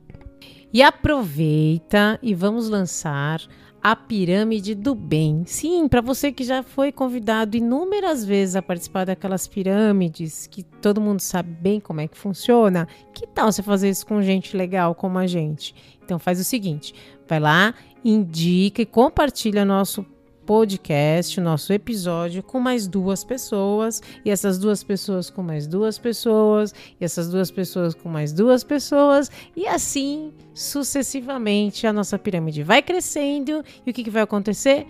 [0.72, 3.40] E aproveita e vamos lançar
[3.84, 5.44] a Pirâmide do Bem.
[5.44, 11.02] Sim, para você que já foi convidado inúmeras vezes a participar daquelas pirâmides, que todo
[11.02, 14.94] mundo sabe bem como é que funciona, que tal você fazer isso com gente legal
[14.94, 15.74] como a gente?
[16.02, 16.94] Então faz o seguinte,
[17.28, 20.02] vai lá, indica e compartilha nosso
[20.44, 26.74] podcast, nosso episódio com mais duas pessoas, e essas duas pessoas com mais duas pessoas,
[27.00, 32.82] e essas duas pessoas com mais duas pessoas, e assim sucessivamente a nossa pirâmide vai
[32.82, 34.86] crescendo e o que, que vai acontecer?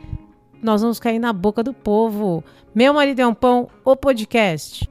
[0.62, 2.43] Nós vamos cair na boca do povo.
[2.75, 4.88] Meu marido é um pão, o podcast.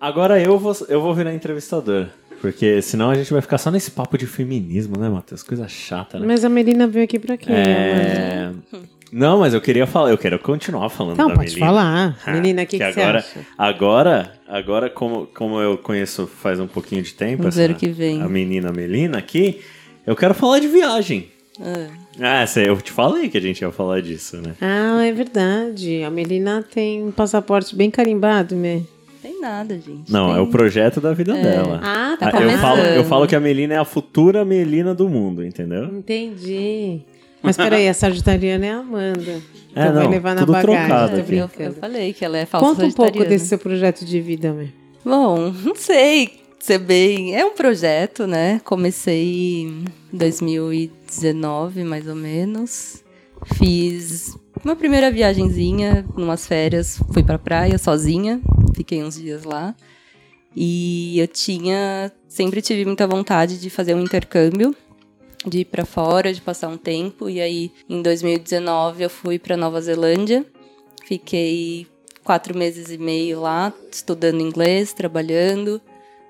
[0.00, 2.08] Agora eu vou, eu vou virar entrevistador.
[2.44, 5.42] Porque senão a gente vai ficar só nesse papo de feminismo, né, Matheus?
[5.42, 6.26] Coisa chata, né?
[6.26, 7.50] Mas a Melina veio aqui pra quê?
[7.50, 8.50] É...
[9.10, 11.66] Não, mas eu queria falar, eu quero continuar falando Não, da pode Melina.
[11.66, 12.18] falar.
[12.26, 13.40] Ah, Melina, o que, que, que você agora- acha?
[13.56, 17.76] Agora, agora como, como eu conheço faz um pouquinho de tempo Vamos essa- ver o
[17.78, 18.20] que vem.
[18.20, 19.60] a menina Melina aqui,
[20.06, 21.28] eu quero falar de viagem.
[21.58, 21.88] Ah,
[22.20, 24.54] Ah, eu te falei que a gente ia falar disso, né?
[24.60, 26.02] Ah, é verdade.
[26.02, 28.82] A Melina tem um passaporte bem carimbado, né?
[29.24, 30.12] Tem nada, gente.
[30.12, 30.36] Não, tem...
[30.36, 31.80] é o projeto da vida dela.
[31.82, 32.60] Ah, Tá Ah, eu, começando.
[32.60, 35.84] falo, eu falo que a Melina é a futura Melina do mundo, entendeu?
[35.86, 37.00] Entendi.
[37.42, 39.40] Mas peraí, a sagitariana é a Amanda.
[39.70, 41.38] Então É, vai não, levar na tudo bagagem.
[41.38, 44.52] Eu, eu falei que ela é falsa Conta um pouco desse seu projeto de vida,
[44.52, 44.68] meu.
[45.02, 47.34] Bom, não sei ser bem.
[47.34, 48.60] É um projeto, né?
[48.62, 53.02] Comecei em 2019, mais ou menos.
[53.54, 58.40] Fiz uma primeira viagenzinha, numas férias, fui pra praia sozinha,
[58.74, 59.74] fiquei uns dias lá.
[60.56, 64.74] E eu tinha, sempre tive muita vontade de fazer um intercâmbio,
[65.46, 67.28] de ir para fora, de passar um tempo.
[67.28, 70.44] E aí, em 2019, eu fui para Nova Zelândia,
[71.04, 71.86] fiquei
[72.22, 75.80] quatro meses e meio lá, estudando inglês, trabalhando.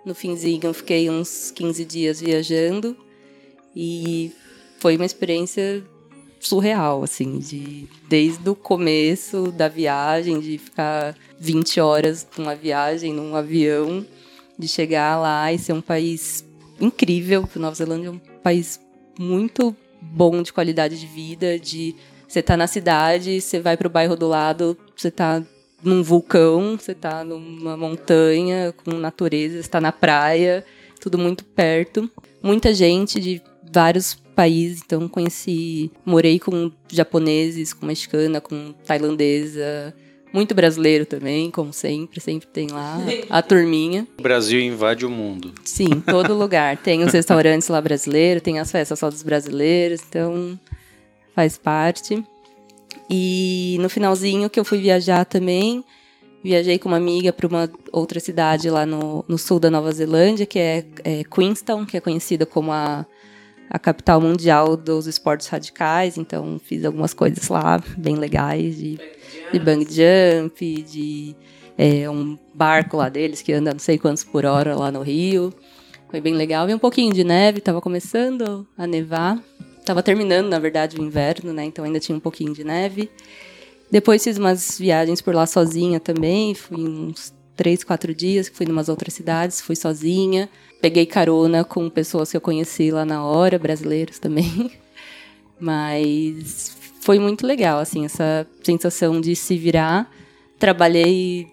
[0.05, 2.95] No finzinho, fiquei uns 15 dias viajando
[3.75, 4.33] e
[4.79, 5.83] foi uma experiência
[6.47, 13.35] surreal, assim, de desde o começo da viagem, de ficar 20 horas numa viagem, num
[13.35, 14.05] avião,
[14.59, 16.45] de chegar lá e ser um país
[16.81, 17.49] incrível.
[17.57, 18.81] Nova Zelândia é um país
[19.19, 21.95] muito bom de qualidade de vida, de
[22.27, 25.43] você tá na cidade, você vai pro bairro do lado, você tá
[25.83, 30.65] num vulcão, você tá numa montanha com natureza, você tá na praia,
[31.01, 32.11] tudo muito perto.
[32.43, 33.41] Muita gente de
[33.73, 39.95] vários países, então conheci, morei com japoneses, com mexicana, com tailandesa,
[40.35, 42.99] muito brasileiro também, como sempre, sempre tem lá
[43.31, 44.05] a turminha.
[44.19, 45.53] O Brasil invade o mundo.
[45.65, 46.77] Sim, todo lugar.
[46.77, 50.59] Tem os restaurantes lá brasileiros, tem as festas só dos brasileiros, então
[51.37, 52.21] faz parte.
[53.09, 55.85] E no finalzinho que eu fui viajar também,
[56.43, 60.47] viajei com uma amiga para uma outra cidade lá no, no, sul da Nova Zelândia,
[60.47, 63.07] que é, é Queenstown, que é conhecida como a,
[63.71, 66.17] a capital mundial dos esportes radicais.
[66.17, 68.99] Então fiz algumas coisas lá bem legais de,
[69.53, 71.37] de bang jump, de
[71.77, 75.53] é, um barco lá deles que anda não sei quantos por hora lá no Rio.
[76.11, 76.67] Foi bem legal.
[76.67, 79.43] Vi um pouquinho de neve, estava começando a nevar.
[79.85, 81.65] Tava terminando, na verdade, o inverno, né?
[81.65, 83.11] Então ainda tinha um pouquinho de neve.
[83.91, 86.55] Depois fiz umas viagens por lá sozinha também.
[86.55, 90.49] Fui uns três, quatro dias, fui em umas outras cidades, fui sozinha.
[90.85, 94.71] Peguei carona com pessoas que eu conheci lá na hora, brasileiros também.
[95.59, 100.13] Mas foi muito legal, assim, essa sensação de se virar.
[100.59, 101.47] Trabalhei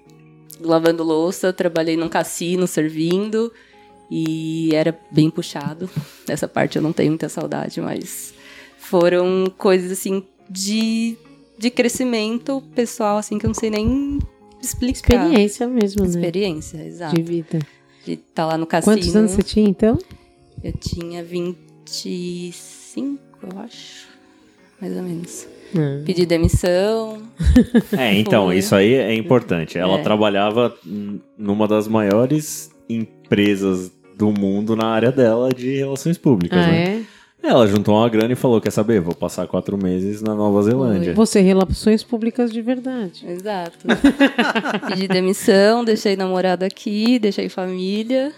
[0.59, 3.53] lavando louça, trabalhei num cassino servindo.
[4.11, 5.89] E era bem puxado.
[6.27, 8.33] Essa parte eu não tenho muita saudade, mas
[8.79, 11.15] foram coisas assim de,
[11.57, 14.19] de crescimento pessoal, assim, que eu não sei nem
[14.61, 15.25] explicar.
[15.25, 16.09] Experiência mesmo, né?
[16.09, 17.15] Experiência, exato.
[17.15, 17.59] De vida.
[18.05, 18.95] De estar tá lá no cassino.
[18.95, 19.97] Quantos anos você tinha, então?
[20.63, 24.07] Eu tinha 25, eu acho.
[24.79, 25.47] Mais ou menos.
[25.75, 26.03] Hum.
[26.05, 27.21] Pedi demissão.
[27.97, 28.57] É, então, Foi.
[28.57, 29.77] isso aí é importante.
[29.77, 30.01] Ela É.
[30.01, 30.75] trabalhava
[31.37, 36.83] numa das maiores empresas do mundo na área dela de relações públicas, Ah, né?
[36.83, 37.01] é?
[37.43, 41.13] Ela juntou uma grana e falou, quer saber, vou passar quatro meses na Nova Zelândia.
[41.13, 43.25] Você, relações públicas de verdade.
[43.27, 43.79] Exato.
[44.87, 48.31] Pedi demissão, deixei namorado aqui, deixei família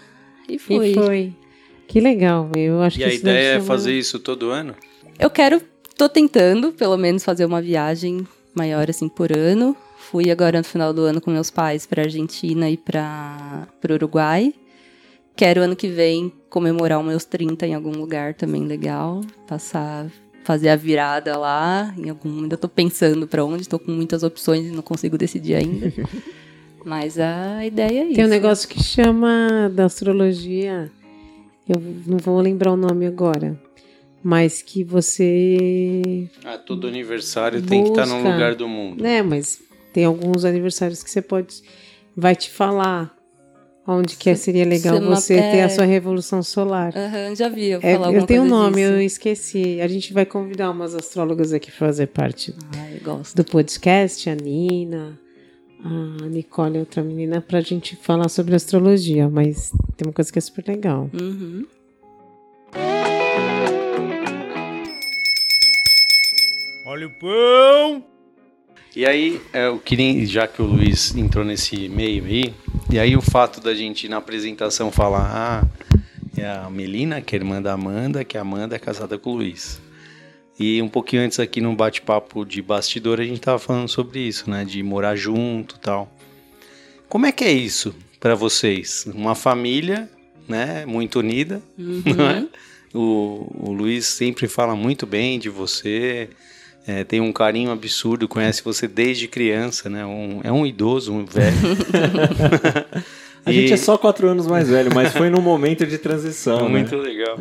[0.48, 0.92] e fui.
[0.92, 1.32] E foi.
[1.86, 2.50] Que legal.
[2.56, 4.74] Eu acho E que a ideia é fazer isso todo ano?
[5.18, 5.60] Eu quero,
[5.98, 9.76] tô tentando, pelo menos, fazer uma viagem maior assim por ano.
[9.98, 14.54] Fui agora no final do ano com meus pais para Argentina e para o Uruguai.
[15.36, 20.10] Quero ano que vem comemorar os meus 30 em algum lugar também legal, passar
[20.44, 24.66] fazer a virada lá, em algum, ainda tô pensando para onde, tô com muitas opções
[24.66, 25.92] e não consigo decidir ainda.
[26.84, 28.14] Mas a ideia é isso.
[28.14, 30.92] Tem um negócio que chama da astrologia.
[31.66, 33.58] Eu não vou lembrar o nome agora.
[34.22, 36.28] Mas que você.
[36.44, 38.32] Ah, todo aniversário tem que estar num Busca.
[38.32, 39.02] lugar do mundo.
[39.02, 39.62] Né, mas
[39.94, 41.62] tem alguns aniversários que você pode.
[42.14, 43.16] Vai te falar
[43.86, 46.92] onde que seria legal Você ter a sua revolução solar.
[46.96, 49.02] Aham, já vi eu É, falar alguma eu tenho um nome, eu disso.
[49.02, 49.80] esqueci.
[49.80, 53.36] A gente vai convidar umas astrólogas aqui pra fazer parte Ah, eu gosto.
[53.36, 55.18] do podcast, a Nina,
[55.84, 59.28] a Nicole, outra menina, pra gente falar sobre astrologia.
[59.28, 61.10] Mas tem uma coisa que é super legal.
[61.12, 61.66] Uhum.
[66.86, 68.04] Olha o pão!
[68.96, 72.54] E aí, é, eu queria, já que o Luiz entrou nesse meio aí,
[72.92, 76.00] e aí o fato da gente na apresentação falar, ah,
[76.36, 79.36] é a Melina, que é irmã da Amanda, que a Amanda é casada com o
[79.36, 79.80] Luiz.
[80.60, 84.48] E um pouquinho antes aqui no bate-papo de bastidor a gente tava falando sobre isso,
[84.48, 86.08] né, de morar junto, e tal.
[87.08, 89.08] Como é que é isso para vocês?
[89.12, 90.08] Uma família,
[90.46, 92.46] né, muito unida, não é?
[92.94, 96.30] O, o Luiz sempre fala muito bem de você,
[96.86, 100.04] é, tem um carinho absurdo, conhece você desde criança, né?
[100.04, 101.56] Um- é um idoso, um velho.
[103.46, 106.62] A E- gente é só quatro anos mais velho, mas foi num momento de transição,
[106.62, 106.78] né?
[106.80, 107.38] muito legal.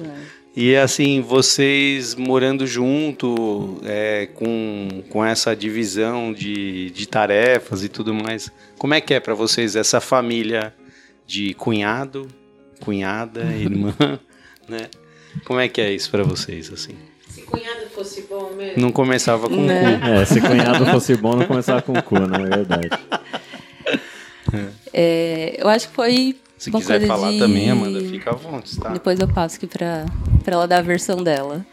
[0.56, 8.14] E assim, vocês morando junto, é, com, com essa divisão de, de tarefas e tudo
[8.14, 10.74] mais, como é que é para vocês essa família
[11.26, 12.28] de cunhado,
[12.82, 13.96] cunhada, irmã,
[14.68, 14.90] né?
[15.46, 16.96] Como é que é isso pra vocês, assim?
[17.54, 18.82] Se cunhado fosse bom mesmo.
[18.82, 20.00] Não começava com Né?
[20.00, 20.06] cu.
[20.08, 22.90] É, se cunhado fosse bom, não começava com cu, não é verdade.
[24.94, 27.40] É, eu acho que foi Se uma quiser coisa falar de...
[27.40, 28.90] também, Amanda, fica à vontade, tá?
[28.90, 30.06] Depois eu passo aqui pra,
[30.44, 31.66] pra ela dar a versão dela.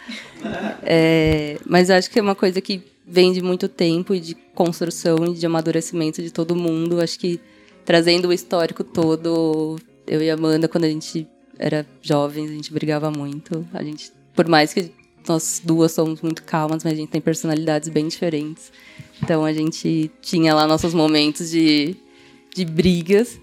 [0.83, 4.35] É, mas eu acho que é uma coisa que vem de muito tempo e de
[4.55, 7.01] construção e de amadurecimento de todo mundo.
[7.01, 7.41] Acho que
[7.85, 9.76] trazendo o histórico todo,
[10.07, 11.26] eu e a Amanda, quando a gente
[11.59, 13.66] era jovens, a gente brigava muito.
[13.74, 14.91] A gente, por mais que
[15.29, 18.73] nós duas somos muito calmas, mas a gente tem personalidades bem diferentes.
[19.23, 21.97] Então a gente tinha lá nossos momentos de,
[22.55, 23.39] de brigas.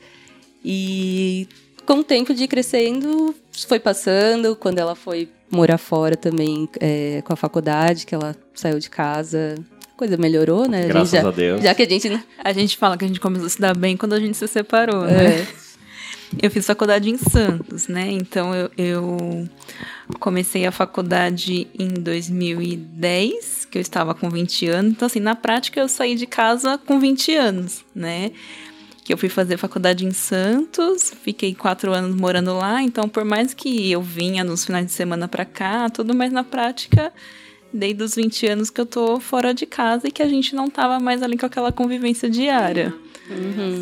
[0.63, 1.47] E
[1.85, 3.33] com o tempo de ir crescendo,
[3.67, 4.55] foi passando.
[4.55, 9.55] Quando ela foi morar fora também, é, com a faculdade, que ela saiu de casa,
[9.93, 10.85] a coisa melhorou, né?
[10.85, 11.61] A Graças já, a Deus.
[11.61, 12.25] Já que a gente.
[12.43, 14.47] A gente fala que a gente começou a se dar bem quando a gente se
[14.47, 15.41] separou, né?
[15.41, 15.47] É,
[16.41, 18.09] Eu fiz faculdade em Santos, né?
[18.11, 19.47] Então eu, eu
[20.19, 24.91] comecei a faculdade em 2010, que eu estava com 20 anos.
[24.91, 28.31] Então, assim, na prática eu saí de casa com 20 anos, né?
[29.05, 32.83] Que eu fui fazer faculdade em Santos, fiquei quatro anos morando lá.
[32.83, 36.43] Então, por mais que eu vinha nos finais de semana pra cá, tudo mais na
[36.43, 37.13] prática,
[37.71, 40.69] desde os 20 anos que eu tô fora de casa e que a gente não
[40.69, 42.93] tava mais ali com aquela convivência diária.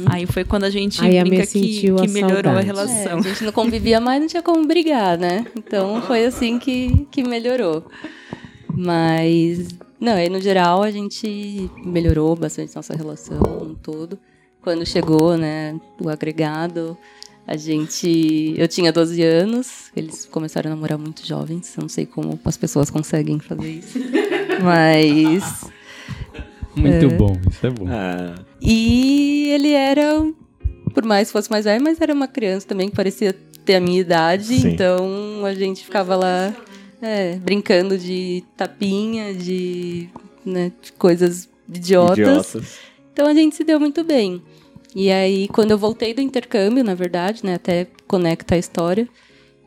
[0.10, 2.44] Aí foi quando a gente Aí a brinca Mia que, sentiu a que melhorou a
[2.44, 2.60] saudade.
[2.60, 3.20] é, relação.
[3.20, 5.46] a gente não convivia mais, não tinha como brigar, né?
[5.58, 7.86] Então foi assim que, que melhorou.
[8.74, 9.70] Mas,
[10.00, 14.20] não, aí no geral a gente melhorou bastante nossa relação um todo.
[14.62, 16.98] Quando chegou, né, o agregado,
[17.48, 18.56] a gente.
[18.58, 22.58] Eu tinha 12 anos, eles começaram a namorar muito jovens, eu não sei como as
[22.58, 24.00] pessoas conseguem fazer isso.
[24.64, 25.66] Mas.
[26.76, 27.88] Muito bom, isso é bom.
[27.90, 30.26] É, E ele era,
[30.94, 33.80] por mais que fosse mais velho, mas era uma criança também que parecia ter a
[33.80, 34.70] minha idade, Sim.
[34.70, 36.54] então a gente ficava lá
[37.02, 40.08] é, brincando de tapinha, de,
[40.46, 42.18] né, de coisas idiotas.
[42.18, 42.78] idiotas.
[43.12, 44.42] Então a gente se deu muito bem.
[44.96, 49.08] E aí, quando eu voltei do intercâmbio, na verdade, né, até conecta a história,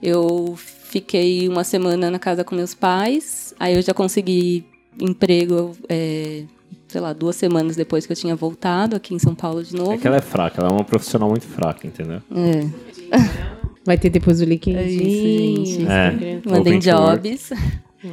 [0.03, 4.65] eu fiquei uma semana na casa com meus pais, aí eu já consegui
[4.99, 6.45] emprego, é,
[6.89, 9.93] sei lá, duas semanas depois que eu tinha voltado aqui em São Paulo de novo.
[9.93, 12.21] É que ela é fraca, ela é uma profissional muito fraca, entendeu?
[12.35, 12.69] É,
[13.85, 14.79] Vai ter depois o LinkedIn.
[14.79, 15.87] É isso, gente.
[15.87, 16.43] É.
[16.47, 16.79] work.
[16.79, 17.51] jobs.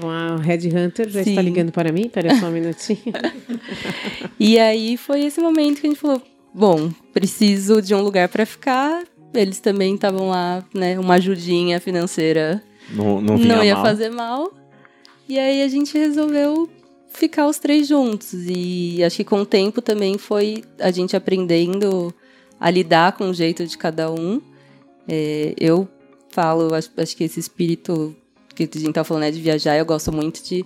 [0.02, 1.32] Uau, Red Hunter já Sim.
[1.32, 2.04] está ligando para mim?
[2.06, 3.00] Espera só um minutinho.
[4.40, 6.22] E aí foi esse momento que a gente falou:
[6.54, 9.04] bom, preciso de um lugar para ficar.
[9.34, 10.98] Eles também estavam lá, né?
[10.98, 13.84] Uma ajudinha financeira Não, não vinha não ia mal.
[13.86, 14.54] fazer mal.
[15.28, 16.70] E aí a gente resolveu
[17.18, 18.34] ficar os três juntos.
[18.34, 22.14] E acho que com o tempo também foi a gente aprendendo
[22.60, 24.42] a lidar com o jeito de cada um.
[25.08, 25.88] É, eu
[26.30, 28.16] falo, acho, acho que esse espírito
[28.56, 30.66] que a gente tá falando é de viajar, eu gosto muito de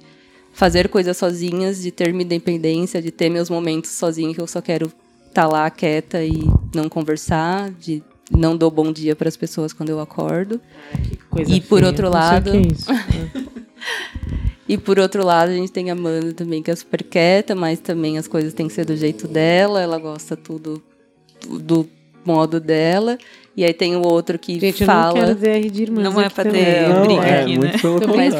[0.53, 4.61] fazer coisas sozinhas, de ter minha independência, de ter meus momentos sozinho que eu só
[4.61, 4.91] quero
[5.27, 6.43] estar lá quieta e
[6.73, 10.61] não conversar, de não dou bom dia para as pessoas quando eu acordo.
[11.29, 12.85] Coisa E por feia, outro não sei o lado- que é isso.
[14.69, 17.79] E por outro lado, a gente tem a Amanda também, que é super quieta, mas
[17.79, 20.79] também as coisas têm que ser do jeito dela, ela gosta tudo
[21.49, 21.89] do
[22.23, 23.17] modo dela.
[23.57, 25.07] E aí tem o outro que Gente, eu fala.
[25.07, 27.79] não quero DR de irmãs Não é pra ter Não, briga é aqui, muito né?
[27.99, 28.33] Tô Mas.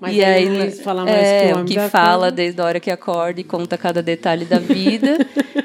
[0.00, 2.78] Mas e aí, o Luiz fala mais é, que o que fala desde a hora
[2.78, 5.18] que acorda e conta cada detalhe da vida.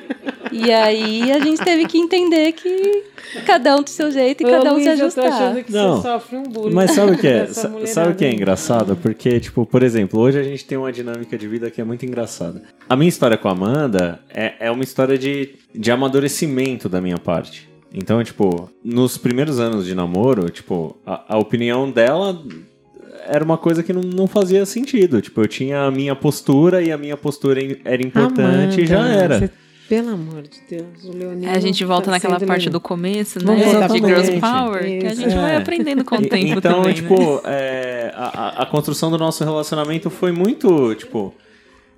[0.65, 3.03] e aí a gente teve que entender que
[3.45, 5.63] cada um do seu jeito e Ô, cada um Luiz, se eu tô achando ajustar.
[5.63, 5.95] que Não.
[5.97, 6.73] você sofre um bullying.
[6.73, 7.45] Mas sabe o que é?
[7.87, 8.95] Sabe o que é engraçado?
[8.95, 12.05] Porque, tipo, por exemplo, hoje a gente tem uma dinâmica de vida que é muito
[12.05, 12.61] engraçada.
[12.87, 17.17] A minha história com a Amanda é, é uma história de, de amadurecimento da minha
[17.17, 17.69] parte.
[17.93, 22.39] Então, tipo, nos primeiros anos de namoro, tipo, a, a opinião dela
[23.27, 25.21] era uma coisa que não, não fazia sentido.
[25.21, 29.13] Tipo, eu tinha a minha postura e a minha postura era importante e já Amanda,
[29.23, 29.39] era.
[29.39, 29.51] você-
[29.89, 31.51] Pelo amor de Deus, o Leonino.
[31.51, 32.71] É, a gente volta tá naquela parte Leonino.
[32.73, 33.55] do começo, né?
[33.63, 34.39] voltar De Girls.
[34.39, 35.21] Power, que a Isso.
[35.21, 35.57] gente vai É.
[35.57, 36.93] aprendendo com o tempo então, também, né?
[36.93, 38.25] tipo, é, a,
[38.59, 41.33] a- a construção do nosso relacionamento foi muito, tipo,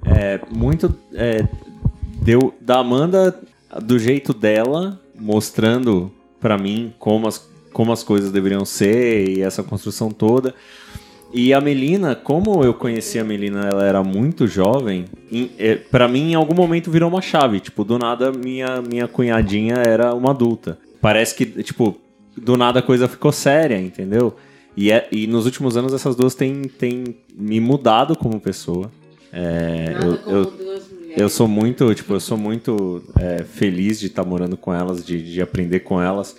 [0.06, 1.46] é, muito é,
[2.22, 3.38] deu da Amanda
[3.84, 9.62] do jeito dela, mostrando pra mim como as, como as coisas deveriam ser e essa
[9.64, 10.56] construção toda.
[11.34, 16.08] E a Melina, como eu conheci a Melina, ela era muito jovem, em, é, para
[16.08, 20.32] mim em algum momento virou uma chave, tipo, do nada minha minha cunhadinha era uma
[20.32, 20.78] adulta.
[21.00, 21.98] Parece que, tipo,
[22.36, 24.36] do nada a coisa ficou séria, entendeu?
[24.76, 27.04] E, é- e nos últimos anos essas duas têm, têm
[27.34, 28.92] me mudado como pessoa.
[29.34, 30.54] É, eu, como eu,
[31.18, 35.22] eu sou muito, tipo, eu sou muito é, feliz de estar morando com elas, de,
[35.22, 36.36] de aprender com elas.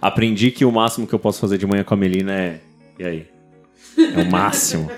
[0.00, 2.60] Aprendi que o máximo que eu posso fazer de manhã com a Melina é.
[2.98, 3.33] E aí?
[3.96, 4.90] É o máximo.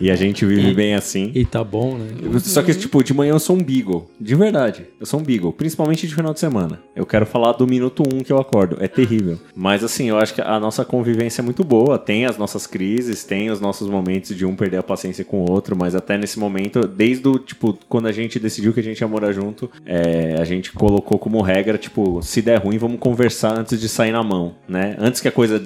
[0.00, 1.30] E a gente vive bem assim.
[1.34, 2.06] E tá bom, né?
[2.40, 4.10] Só que, tipo, de manhã eu sou um beagle.
[4.20, 4.86] De verdade.
[5.00, 5.52] Eu sou um beagle.
[5.52, 6.80] Principalmente de final de semana.
[6.94, 8.76] Eu quero falar do minuto um que eu acordo.
[8.80, 9.38] É terrível.
[9.54, 11.98] Mas, assim, eu acho que a nossa convivência é muito boa.
[11.98, 15.50] Tem as nossas crises, tem os nossos momentos de um perder a paciência com o
[15.50, 15.76] outro.
[15.76, 19.08] Mas até nesse momento, desde o, tipo, quando a gente decidiu que a gente ia
[19.08, 23.80] morar junto, é, a gente colocou como regra, tipo, se der ruim, vamos conversar antes
[23.80, 24.96] de sair na mão, né?
[24.98, 25.62] Antes que a coisa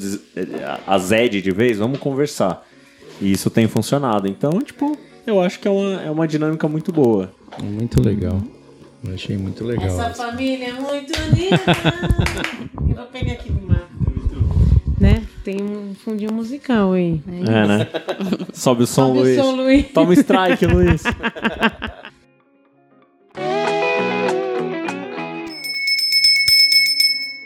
[0.86, 2.66] azede de vez, vamos conversar.
[3.20, 4.26] E isso tem funcionado.
[4.26, 4.96] Então, tipo,
[5.26, 7.30] eu acho que é uma, é uma dinâmica muito boa.
[7.62, 8.40] Muito legal.
[9.04, 9.86] Eu achei muito legal.
[9.86, 11.60] Essa família é muito unida.
[12.88, 13.88] Eu vou pegar aqui do mapa.
[14.98, 15.22] Né?
[15.42, 17.22] Tem um fundinho musical aí.
[17.26, 17.88] É, né?
[18.52, 19.36] Sobe o som, Sobe o Luiz.
[19.36, 19.86] som, Luiz.
[19.92, 21.02] Toma strike, Luiz.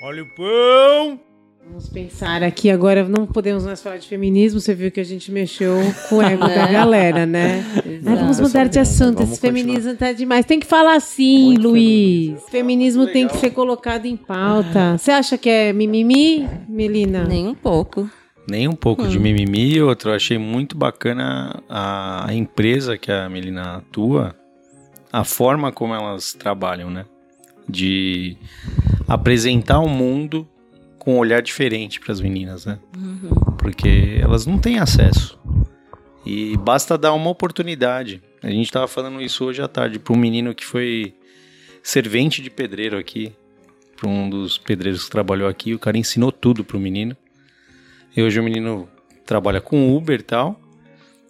[0.02, 1.20] Olha o pão!
[1.66, 5.32] Vamos pensar aqui agora, não podemos mais falar de feminismo, você viu que a gente
[5.32, 5.76] mexeu
[6.10, 7.64] com o ego da galera, né?
[7.84, 10.44] Ai, vamos mudar de assunto, Vamos esse feminismo tá demais.
[10.44, 12.42] Tem que falar assim, Luiz.
[12.50, 14.98] Feminismo tem que ser colocado em pauta.
[14.98, 17.24] Você acha que é mimimi, Melina?
[17.24, 18.10] Nem um pouco.
[18.46, 19.76] Nem um pouco de mimimi.
[19.76, 24.36] E outro, eu achei muito bacana a, a empresa que a Melina atua,
[25.10, 27.06] a forma como elas trabalham, né?
[27.66, 28.36] De
[29.08, 30.46] apresentar o mundo
[31.04, 32.78] com um olhar diferente para as meninas, né?
[33.58, 35.38] Porque elas não têm acesso.
[36.24, 38.22] E basta dar uma oportunidade.
[38.42, 41.14] A gente estava falando isso hoje à tarde para um menino que foi
[41.82, 43.32] servente de pedreiro aqui,
[43.96, 45.74] para um dos pedreiros que trabalhou aqui.
[45.74, 47.14] O cara ensinou tudo pro menino.
[48.16, 48.88] E hoje o menino
[49.26, 50.58] trabalha com Uber e tal.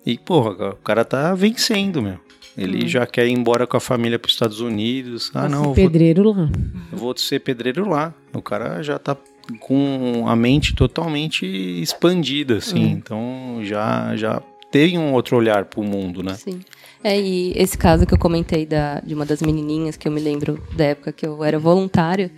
[0.06, 2.18] E, porra, o cara tá vencendo, meu.
[2.56, 5.32] Ele já quer ir embora com a família para os Estados Unidos.
[5.34, 6.48] Ah, não, eu vou, Pedreiro lá.
[6.92, 8.14] eu vou ser pedreiro lá.
[8.32, 9.16] O cara já tá
[9.60, 12.90] com a mente totalmente expandida, assim.
[12.90, 16.34] Então já, já tem um outro olhar pro mundo, né?
[16.34, 16.60] Sim.
[17.02, 20.20] É, e esse caso que eu comentei da, de uma das menininhas, que eu me
[20.20, 22.30] lembro da época que eu era voluntário,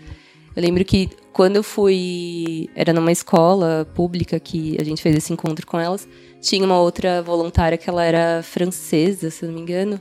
[0.54, 2.70] eu lembro que quando eu fui.
[2.74, 6.08] Era numa escola pública que a gente fez esse encontro com elas,
[6.40, 10.00] tinha uma outra voluntária que ela era francesa, se não me engano.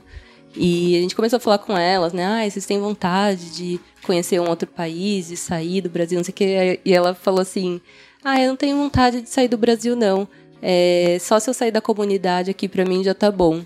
[0.56, 2.24] E a gente começou a falar com elas, né?
[2.24, 6.32] Ah, vocês têm vontade de conhecer um outro país, de sair do Brasil, não sei
[6.32, 6.80] o quê.
[6.84, 7.80] E ela falou assim:
[8.24, 10.26] Ah, eu não tenho vontade de sair do Brasil, não.
[10.62, 13.60] É, só se eu sair da comunidade aqui, pra mim já tá bom.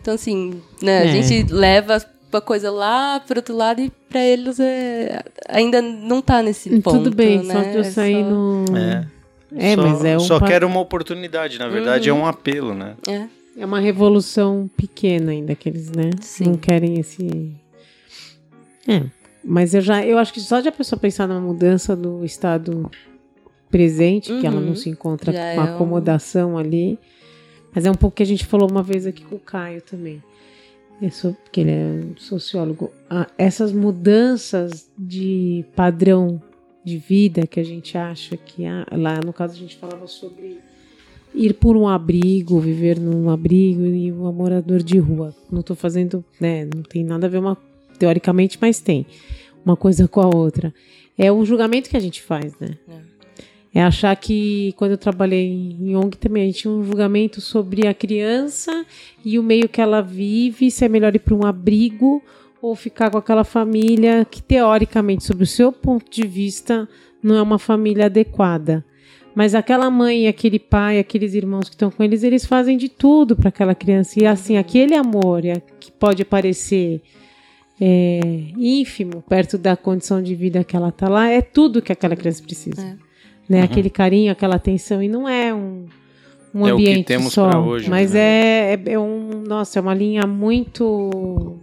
[0.00, 1.22] Então, assim, né, a É.
[1.22, 6.42] gente leva a coisa lá pro outro lado e pra eles é, ainda não tá
[6.42, 6.98] nesse ponto.
[7.04, 7.54] Tudo bem, né?
[7.54, 8.64] só de eu É sair só- no.
[8.76, 9.06] É.
[9.54, 12.74] É, só, mas é um Só pa- quero uma oportunidade, na verdade é um apelo,
[12.74, 12.94] né?
[13.06, 13.26] É.
[13.56, 16.10] É uma revolução pequena ainda que eles, né?
[16.20, 16.44] Sim.
[16.44, 17.54] Não querem esse.
[18.88, 19.04] É.
[19.44, 22.90] Mas eu já, eu acho que só de a pessoa pensar numa mudança do estado
[23.70, 24.66] presente, que ela Uhum.
[24.66, 26.98] não se encontra Já com é um- acomodação ali.
[27.74, 30.22] Mas é um pouco que a gente falou uma vez aqui com o Caio também.
[31.00, 32.90] É so- porque ele é um sociólogo.
[33.10, 36.40] Ah, essas mudanças de padrão
[36.84, 40.58] de vida que a gente acha que há, lá no caso a gente falava sobre
[41.34, 45.34] ir por um abrigo, viver num abrigo e um morador de rua.
[45.50, 46.64] Não estou fazendo, né?
[46.64, 47.56] Não tem nada a ver uma
[47.98, 49.06] teoricamente, mas tem
[49.64, 50.74] uma coisa com a outra.
[51.16, 52.76] É o julgamento que a gente faz, né?
[53.74, 55.48] É achar que quando eu trabalhei
[55.80, 58.84] em ONG também a gente tinha um julgamento sobre a criança
[59.24, 62.22] e o meio que ela vive, se é melhor ir para um abrigo
[62.60, 66.86] ou ficar com aquela família que teoricamente, sob o seu ponto de vista,
[67.22, 68.84] não é uma família adequada.
[69.34, 73.34] Mas aquela mãe, aquele pai, aqueles irmãos que estão com eles, eles fazem de tudo
[73.34, 74.20] para aquela criança.
[74.20, 77.00] E assim, aquele amor é, que pode parecer
[77.80, 78.20] é,
[78.56, 82.42] ínfimo perto da condição de vida que ela está lá, é tudo que aquela criança
[82.42, 82.80] precisa.
[82.80, 82.96] É.
[83.48, 83.62] Né?
[83.62, 85.02] Aquele carinho, aquela atenção.
[85.02, 85.86] E não é um,
[86.54, 87.50] um É o que ambiente temos só.
[87.60, 88.20] hoje, mas né?
[88.20, 89.42] é, é, é um.
[89.46, 91.56] Nossa, é uma linha muito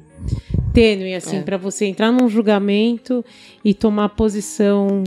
[0.74, 1.42] tênue, assim, É.
[1.42, 3.24] para você entrar num julgamento
[3.64, 5.04] e tomar a posição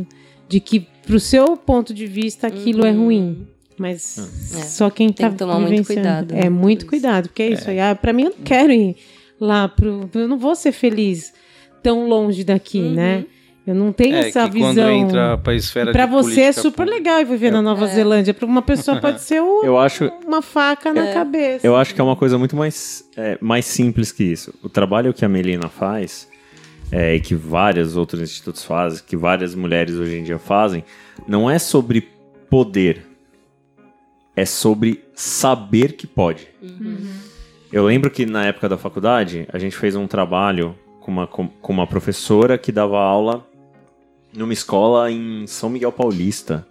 [0.48, 3.46] de que, pro seu ponto de vista, aquilo é ruim.
[3.78, 4.18] Mas
[4.55, 4.62] É.
[4.64, 7.03] só quem Tem tá que tomar muito cuidado, É né, muito com isso.
[7.03, 7.80] cuidado, porque é isso aí.
[7.80, 8.96] Ah, pra mim, eu não quero ir
[9.40, 10.09] lá pro.
[10.14, 11.32] Eu não vou ser feliz
[11.82, 12.92] tão longe daqui, Uhum.
[12.94, 13.24] né?
[13.66, 14.90] Eu não tenho É essa que quando visão.
[14.90, 18.34] entra pra esfera Pra de você é super pública- legal viver na Nova Zelândia.
[18.34, 21.64] Pra uma pessoa pode ser o- Eu acho, uma faca na cabeça.
[21.66, 24.53] eu acho que é uma coisa muito mais, é, mais simples que isso.
[24.64, 26.28] O trabalho que a Melina faz,
[26.93, 30.84] é, e que vários outros institutos fazem, que várias mulheres hoje em dia fazem,
[31.26, 32.07] não é sobre
[32.51, 33.07] poder.
[34.36, 36.49] É sobre saber que pode.
[37.72, 41.72] Eu lembro que na época da faculdade, a gente fez um trabalho com uma, com
[41.72, 43.47] uma professora que dava aula
[44.32, 46.66] numa escola em São Miguel Paulista.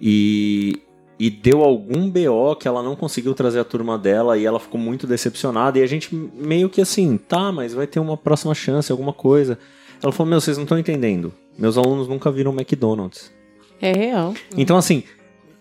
[0.00, 0.83] e,
[1.18, 4.80] e deu algum BO que ela não conseguiu trazer a turma dela e ela ficou
[4.80, 5.78] muito decepcionada.
[5.78, 9.58] E a gente meio que assim, tá, mas vai ter uma próxima chance, alguma coisa.
[10.02, 11.32] Ela falou: Meu, vocês não estão entendendo.
[11.56, 13.32] Meus alunos nunca viram McDonald's.
[13.80, 14.34] É real.
[14.56, 15.04] Então, assim,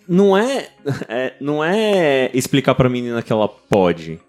[0.08, 0.70] não é,
[1.08, 4.20] é- não é explicar pra menina que ela pode.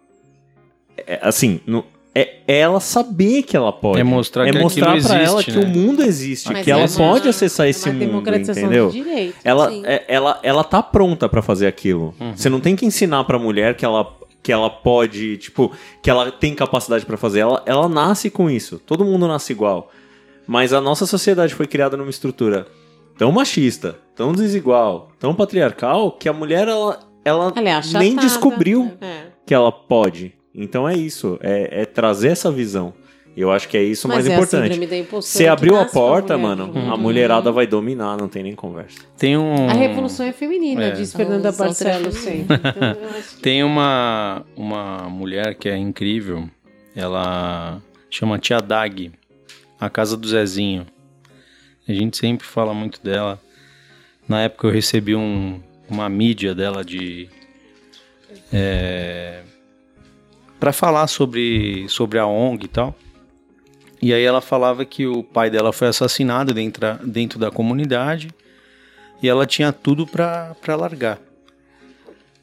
[1.07, 1.85] É, assim, não-
[2.15, 3.99] é ela saber que ela pode.
[4.01, 5.65] É mostrar é que mostrar aquilo pra ela existe, que né?
[5.65, 8.63] o mundo existe, Mas que é ela uma- pode acessar é esse uma mundo, democratização
[8.63, 8.89] entendeu?
[8.91, 9.35] de direito.
[9.43, 12.15] Ela, é- ela, ela tá pronta pra fazer aquilo.
[12.21, 12.37] Uhum.
[12.37, 14.07] Você não tem que ensinar pra mulher que ela,
[14.43, 17.41] que ela pode, tipo, que ela tem capacidade pra fazer.
[17.41, 18.79] Ela, ela nasce com isso.
[18.79, 19.91] Todo mundo nasce igual.
[20.47, 22.67] Mas a nossa sociedade foi criada numa estrutura
[23.19, 28.93] tão machista, tão desigual, tão patriarcal, que a mulher, ela, ela Ela é nem descobriu
[29.01, 29.23] É.
[29.47, 30.35] que ela pode.
[30.55, 32.95] Então é isso, é, é trazer essa visão.
[33.37, 35.05] E eu acho que é isso o Mas mais é importante.
[35.11, 36.89] Você abriu a porta, mulher, mano, né?
[36.89, 39.01] a mulherada vai dominar, não tem nem conversa.
[39.19, 39.69] Tem um.
[39.69, 40.91] A revolução é feminina, É.
[40.93, 42.55] diz Fernanda Revolução Barcelos será sempre.
[42.57, 46.49] Então, que- Tem uma, uma mulher que é incrível.
[46.95, 49.11] Ela chama Tia Dag,
[49.81, 50.87] a casa do Zezinho.
[51.89, 53.41] A gente sempre fala muito dela.
[54.29, 57.29] Na época eu recebi um, uma mídia dela de.
[58.53, 59.43] É,
[60.65, 62.95] para falar sobre, sobre a ONG e tal.
[64.01, 68.31] E aí ela falava que o pai dela foi assassinado dentro, dentro da comunidade
[69.23, 71.21] e ela tinha tudo para largar.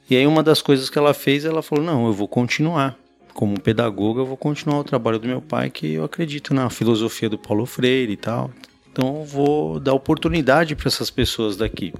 [0.07, 2.95] E aí uma das coisas que ela fez, ela falou: "Não, eu vou continuar.
[3.33, 7.27] Como pedagoga, eu vou continuar o trabalho do meu pai, que eu acredito na filosofia
[7.27, 8.51] do Paulo Freire e tal.
[8.91, 11.91] Então eu vou dar oportunidade para essas pessoas daqui."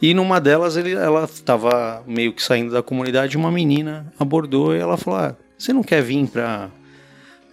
[0.00, 4.78] E numa delas ele, ela estava meio que saindo da comunidade, uma menina abordou e
[4.78, 6.70] ela falou: ah, "Você não quer vir para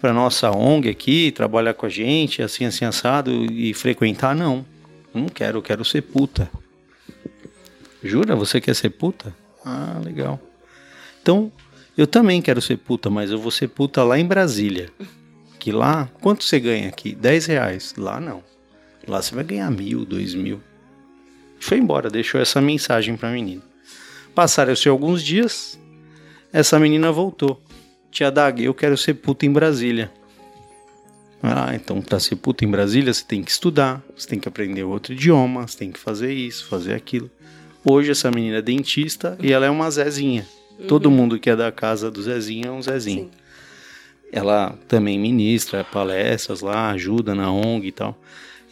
[0.01, 4.65] para nossa ONG aqui, trabalhar com a gente, assim assim assado e frequentar não.
[5.13, 6.49] Não quero, quero ser puta."
[8.03, 8.35] Jura?
[8.35, 9.33] Você quer ser puta?
[9.65, 10.37] Ah, legal.
[11.21, 11.49] Então,
[11.97, 14.89] eu também quero ser puta, mas eu vou ser puta lá em Brasília.
[15.57, 17.15] Que lá, quanto você ganha aqui?
[17.15, 17.93] 10 reais.
[17.97, 18.43] Lá não.
[19.07, 20.59] Lá você vai ganhar mil, dois mil.
[21.63, 23.61] Foi embora, deixou essa mensagem pra menina.
[24.35, 25.79] Passaram-se alguns dias,
[26.51, 27.61] essa menina voltou.
[28.11, 30.11] Tia Dag, eu quero ser puta em Brasília.
[31.41, 34.83] Ah, então pra ser puta em Brasília você tem que estudar, você tem que aprender
[34.83, 37.31] outro idioma, você tem que fazer isso, fazer aquilo.
[37.81, 40.45] Hoje essa menina é dentista e ela é uma Zezinha.
[40.89, 43.25] Todo mundo que é da casa do Zezinho é um Zezinho.
[43.25, 43.31] Sim.
[44.33, 48.19] Ela também ministra palestras lá, ajuda na ONG e tal.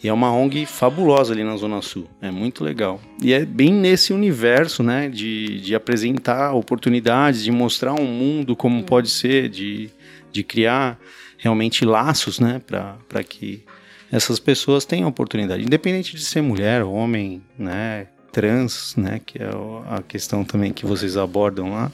[0.02, 2.08] E é uma ONG fabulosa ali na Zona Sul.
[2.20, 3.00] É muito legal.
[3.22, 5.08] E é bem nesse universo, né?
[5.08, 9.90] De, de apresentar oportunidades, de mostrar um mundo como pode ser, de,
[10.32, 10.98] de criar
[11.38, 12.60] realmente laços, né?
[12.66, 13.62] Para que
[14.10, 15.62] essas pessoas tenham oportunidade.
[15.62, 18.08] Independente de ser mulher, homem, né?
[18.32, 19.20] Trans, né?
[19.24, 19.50] Que é
[19.88, 21.92] a questão também que vocês abordam lá.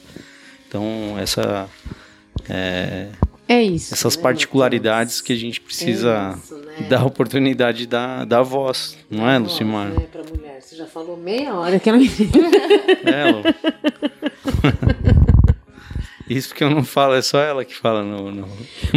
[0.66, 1.68] Então, essa...
[2.48, 3.08] é,
[3.48, 3.94] É isso.
[3.94, 6.86] essas né, particularidades que a gente precisa É isso, né?
[6.88, 9.88] dar oportunidade da, da voz, não é, Voz, Lucimar?
[9.88, 10.60] Né, pra mulher.
[10.60, 12.08] Você já falou meia hora que ela me
[13.04, 13.42] É, Lu.
[16.28, 18.30] Isso que eu não falo, é só ela que fala no.
[18.30, 18.48] no-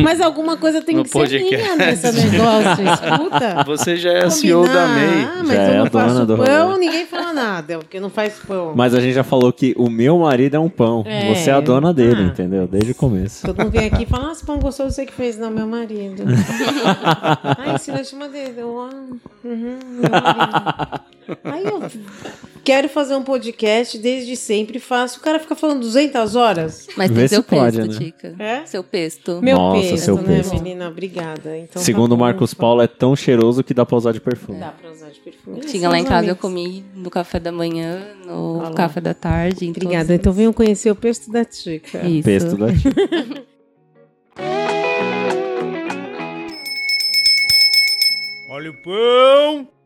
[0.04, 1.78] Mas alguma coisa tem que ser minha podcast.
[1.78, 3.64] nesse negócio, escuta.
[3.66, 4.88] Você já é a CEO da.
[4.88, 5.24] MEI.
[5.24, 6.80] Ah, mas Já eu é a não faço dona do pão, rolê.
[6.86, 8.74] ninguém fala nada, porque não faz pão.
[8.76, 11.04] Mas a gente já falou que o meu marido é um pão.
[11.06, 11.34] É.
[11.34, 12.28] Você é a dona dele, Ah.
[12.28, 12.68] entendeu?
[12.68, 13.46] Desde o começo.
[13.46, 15.38] Todo mundo vem aqui e fala, nossa, pão gostoso, você que fez.
[15.38, 16.24] Não, meu marido.
[17.58, 18.56] Ai, ensina chama dele.
[18.58, 18.90] Eu, ah,
[19.44, 21.02] uhum, meu marido.
[21.44, 21.82] Aí eu
[22.64, 25.20] quero fazer um podcast desde sempre, faço.
[25.20, 26.88] O cara fica falando 200 horas.
[26.96, 27.98] Mas Vê tem se seu pode, pesto, né?
[28.00, 28.36] Tica.
[28.40, 28.66] É?
[28.66, 29.42] Seu pesto.
[29.42, 30.54] Meu Nossa, peso, seu né, peso.
[30.54, 30.88] menina?
[30.90, 31.58] Obrigada.
[31.58, 32.54] Então, Segundo tá o bom, Marcos.
[32.54, 34.60] Paulo, é tão cheiroso que dá pra usar de perfume.
[34.60, 35.60] Dá pra usar de perfume.
[35.62, 38.76] Tinha lá em casa, eu comi no café da manhã, no Olha lá.
[38.76, 39.70] café da tarde.
[39.70, 40.06] Obrigada.
[40.06, 42.06] todos Então venham conhecer o pesto da Tica.
[42.06, 42.24] Isso.
[42.24, 42.92] Pesto da tia.
[48.50, 49.81] Olha o pão!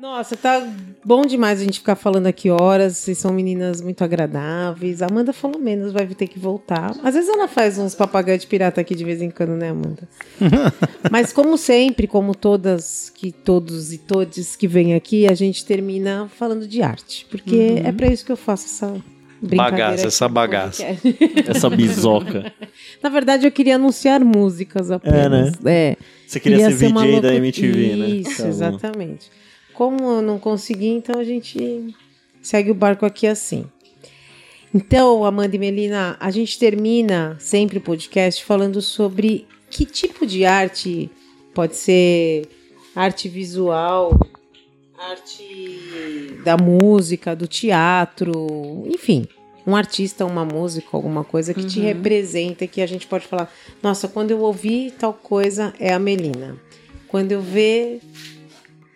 [0.00, 0.66] Nossa, tá
[1.04, 2.96] bom demais a gente ficar falando aqui horas.
[2.96, 5.02] Vocês são meninas muito agradáveis.
[5.02, 6.96] A Amanda falou menos, vai ter que voltar.
[7.04, 10.08] Às vezes ela faz uns papagaios de pirata aqui de vez em quando, né, Amanda?
[11.10, 16.30] Mas como sempre, como todas, que todos e todes que vêm aqui, a gente termina
[16.34, 18.86] falando de arte, porque é pra isso que eu faço essa
[19.42, 20.84] brincadeira Bagaça, essa bagaça.
[21.46, 22.52] Essa bizoca.
[23.02, 25.54] Na verdade, eu queria anunciar músicas apenas.
[25.64, 25.96] É,
[26.26, 28.08] Você queria, ser uma VJ da MTV, né?
[28.08, 29.39] Isso, Tá exatamente.
[29.80, 31.94] Como eu não consegui, então a gente
[32.42, 33.64] segue o barco aqui assim.
[34.74, 40.44] Então, Amanda e Melina, a gente termina sempre o podcast falando sobre que tipo de
[40.44, 41.10] arte
[41.54, 42.46] pode ser
[42.94, 44.20] arte visual,
[44.98, 49.26] arte da música, do teatro, enfim.
[49.66, 53.50] Um artista, uma música, alguma coisa que te representa, que a gente pode falar,
[53.82, 56.58] nossa, quando eu ouvi tal coisa, é a Melina.
[57.08, 58.02] Quando eu ver.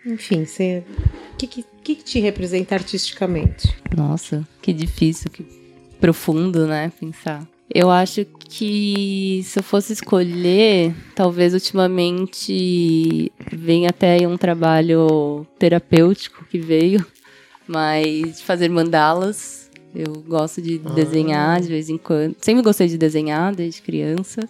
[0.05, 0.83] Enfim, você.
[1.33, 3.75] O que, que, que que te representa artisticamente?
[3.95, 5.45] Nossa, que difícil, que
[5.99, 6.91] profundo, né?
[6.99, 7.47] Pensar.
[7.73, 16.59] Eu acho que se eu fosse escolher, talvez ultimamente venha até um trabalho terapêutico que
[16.59, 17.03] veio,
[17.67, 19.65] mas de fazer mandalas.
[19.95, 22.35] Eu gosto de desenhar de vez em quando.
[22.41, 24.41] Sempre gostei de desenhar desde criança.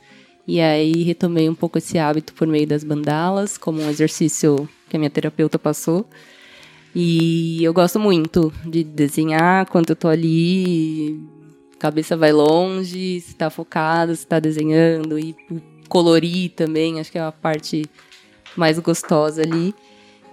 [0.48, 4.98] E aí retomei um pouco esse hábito por meio das mandalas, como um exercício que
[4.98, 6.08] a minha terapeuta passou.
[6.96, 11.20] E eu gosto muito de desenhar quando eu tô ali,
[11.78, 15.36] cabeça vai longe, se tá focado, se tá desenhando, e
[15.90, 17.84] colorir também, acho que é a parte
[18.56, 19.76] mais gostosa ali.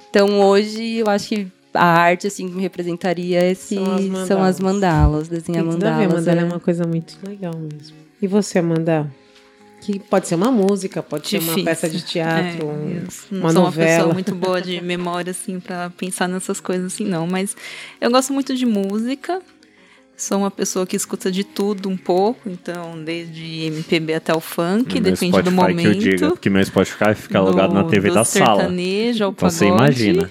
[0.09, 4.29] Então hoje eu acho que a arte assim que me representaria esse São as mandalas.
[4.29, 6.15] são as mandalas, desenhar Tem tudo a ver, mandalas.
[6.27, 6.47] mandala é é.
[6.47, 7.97] uma coisa muito legal mesmo.
[8.21, 9.11] E você, Amanda?
[9.85, 11.65] Que pode ser uma música, pode ser uma Difícil.
[11.65, 13.97] peça de teatro, É, um- uma sou uma novela.
[13.97, 17.27] pessoa muito boa de memória, assim, pra pensar nessas coisas assim, não.
[17.27, 17.57] Mas
[18.01, 19.43] eu gosto muito de música.
[20.17, 24.95] Sou uma pessoa que escuta de tudo um pouco, então, desde MPB até o funk,
[24.95, 26.29] No depende do Spotify que eu diga, momento.
[26.37, 28.69] porque meu Spotify fica alugado na TV do da sala.
[28.73, 30.31] Então você imagina.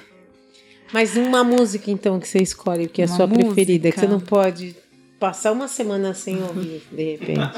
[0.93, 4.07] Mas uma música, então, que você escolhe, que é a Uma sua preferida, que você
[4.07, 4.07] música.
[4.07, 4.75] não pode
[5.19, 7.51] passar uma semana sem ouvir, de repente.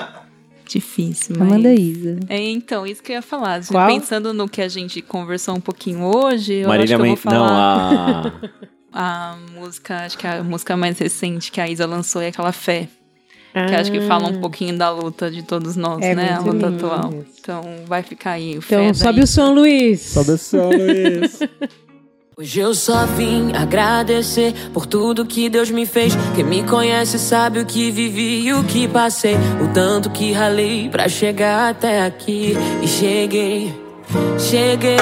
[0.68, 1.47] Difícil, mas...
[1.47, 2.20] Amanda Isa.
[2.30, 3.66] É, então, isso que eu ia falar.
[3.66, 3.88] Qual?
[3.88, 7.18] Pensando no que a gente conversou um pouquinho hoje, eu Marília acho que eu vou
[7.18, 8.32] falar Não,
[8.93, 9.34] a.
[9.34, 12.88] a música, acho que a música mais recente que a Isa lançou é aquela Fé.
[13.53, 16.34] Que acho que fala um pouquinho da luta de todos nós, É né?
[16.34, 17.14] A luta lindo atual.
[17.39, 19.32] Então vai ficar aí o Fé Então, sobe o Isa.
[19.32, 20.01] som, Luiz.
[20.01, 21.39] Sobe o som, Luiz.
[22.36, 26.14] Hoje eu só vim agradecer por tudo que Deus me fez.
[26.36, 29.36] Quem me conhece sabe o que vivi e o que passei.
[29.64, 32.54] O tanto que ralei pra chegar até aqui.
[32.84, 33.72] E cheguei,
[34.40, 34.98] cheguei.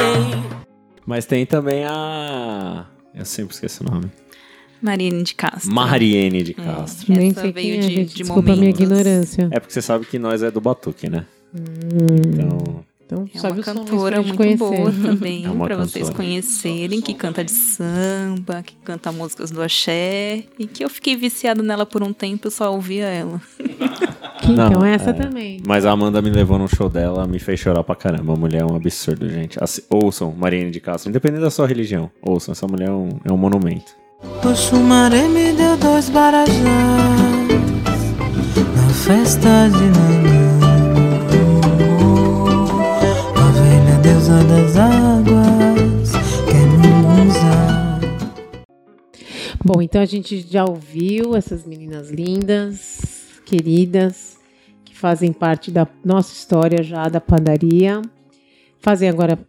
[1.05, 2.85] Mas tem também a.
[3.15, 4.11] Eu sempre esqueço o nome.
[4.81, 5.71] Marine de Castro.
[5.73, 7.13] Mariene de Castro.
[7.13, 8.09] Nem Essa sei veio quem é, de- gente.
[8.09, 9.47] de Desculpa a minha ignorância.
[9.51, 11.25] É porque você sabe que nós é do Batuque, né?
[11.53, 12.83] Então.
[13.11, 14.57] Então, É uma cantora muito conhecer.
[14.57, 19.61] boa também, É uma pra vocês conhecerem, que canta de samba, que canta músicas do
[19.61, 23.41] axé, e que eu fiquei viciado nela por um tempo, eu só ouvia ela.
[24.47, 25.13] Não, então, essa é.
[25.13, 25.61] também.
[25.67, 28.33] Mas a Amanda me levou num show dela, me fez chorar pra caramba.
[28.33, 29.61] A mulher é um absurdo, gente.
[29.61, 32.09] Assi- ouçam Mariene de Castro, independente da sua religião.
[32.21, 33.91] Ouçam, essa mulher é um, é um monumento.
[34.23, 36.57] Me deu dois barajás
[38.75, 40.60] na festa de Nanã.
[44.11, 46.11] Deusa das águas
[46.45, 47.99] quer me usar.
[49.63, 54.37] Bom, então a gente já ouviu essas meninas lindas, queridas,
[54.83, 58.01] que fazem parte da nossa história já da padaria.
[58.79, 59.39] Fazem agora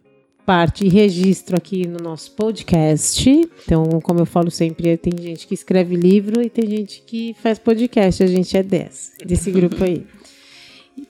[0.45, 3.29] parte e registro aqui no nosso podcast.
[3.65, 7.59] Então, como eu falo sempre, tem gente que escreve livro e tem gente que faz
[7.59, 8.23] podcast.
[8.23, 10.07] A gente é dessa, desse grupo aí.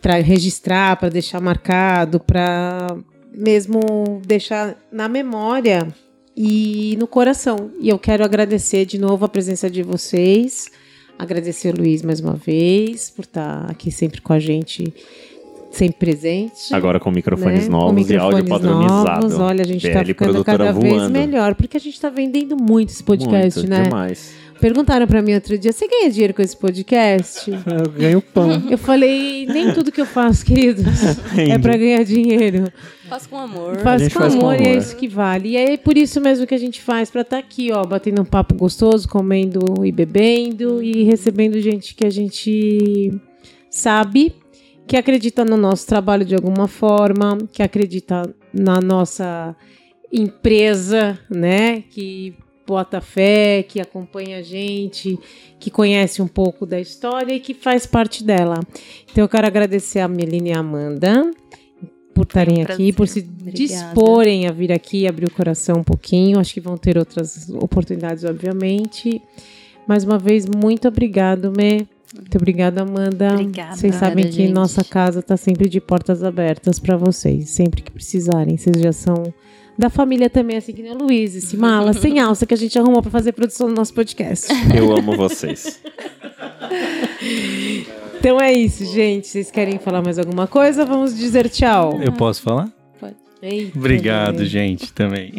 [0.01, 2.97] Para registrar, para deixar marcado, para
[3.33, 5.87] mesmo deixar na memória
[6.35, 7.71] e no coração.
[7.79, 10.69] E eu quero agradecer de novo a presença de vocês,
[11.17, 14.93] agradecer o Luiz mais uma vez por estar aqui sempre com a gente,
[15.71, 16.73] sempre presente.
[16.73, 17.69] Agora com microfones né?
[17.69, 19.21] novos Com e áudio microfones padronizado.
[19.27, 19.39] novos.
[19.39, 21.11] Olha, a gente tá PL ficando cada vez voando.
[21.11, 23.83] melhor, porque a gente tá vendendo muito esse podcast, Muito, né?
[23.83, 24.43] demais.
[24.59, 27.51] Perguntaram pra mim outro dia, você ganha dinheiro com esse podcast?
[27.51, 28.63] Eu ganho pão.
[28.69, 30.85] Eu falei, nem tudo que eu faço, queridos,
[31.37, 32.71] é pra ganhar dinheiro.
[33.13, 33.77] Faço com amor.
[33.77, 34.77] Faz com faz com amor e é amor.
[34.77, 35.49] isso que vale.
[35.49, 38.25] E é por isso mesmo que a gente faz, pra estar aqui, ó, batendo um
[38.25, 43.13] papo gostoso, comendo e bebendo e recebendo gente que a gente
[43.69, 44.33] sabe
[44.87, 49.55] que acredita no nosso trabalho de alguma forma, que acredita na nossa
[50.11, 51.83] empresa, né?
[51.91, 52.33] Que
[52.65, 55.19] bota fé, que acompanha a gente,
[55.59, 58.59] que conhece um pouco da história e que faz parte dela.
[59.11, 61.29] Então eu quero agradecer a Melina e a Amanda
[62.13, 63.57] por estarem um aqui, por se Obrigada.
[63.57, 66.39] disporem a vir aqui, abrir o coração um pouquinho.
[66.39, 69.21] Acho que vão ter outras oportunidades, obviamente.
[69.87, 71.85] Mais uma vez, muito obrigado, Mê.
[72.15, 73.33] Muito obrigada, Amanda.
[73.33, 73.75] Obrigada.
[73.75, 74.53] Vocês sabem que gente.
[74.53, 78.55] nossa casa está sempre de portas abertas para vocês, sempre que precisarem.
[78.55, 79.33] Vocês já são
[79.77, 82.77] da família também, assim que nem o Luiz, esse mala sem alça que a gente
[82.77, 84.47] arrumou para fazer a produção do nosso podcast.
[84.75, 85.81] Eu amo vocês.
[88.23, 89.27] Então é isso, gente.
[89.27, 90.85] Vocês querem falar mais alguma coisa?
[90.85, 92.01] Vamos dizer tchau.
[92.01, 92.71] Eu posso falar?
[92.97, 93.15] Pode.
[93.41, 94.47] Eita, Obrigado, Deus.
[94.49, 95.33] gente, também.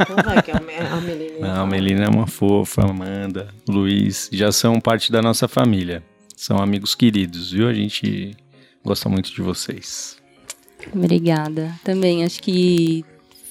[0.00, 1.38] Então vai, que a Me- a Melina.
[1.54, 5.46] Não, a Melina é uma fofa, a Amanda, o Luiz, já são parte da nossa
[5.46, 6.02] família.
[6.36, 7.68] São amigos queridos, viu?
[7.68, 8.36] A gente
[8.84, 10.16] gosta muito de vocês.
[10.92, 11.72] Obrigada.
[11.84, 13.04] Também acho que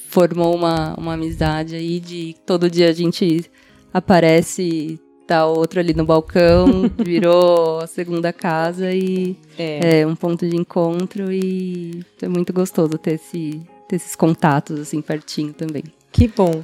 [0.09, 3.45] formou uma, uma amizade aí de todo dia a gente
[3.93, 10.01] aparece, tá outro ali no balcão, virou a segunda casa e É.
[10.01, 15.01] é um ponto de encontro e é muito gostoso ter, esse, ter esses contatos assim
[15.01, 15.83] pertinho também.
[16.11, 16.63] Que bom.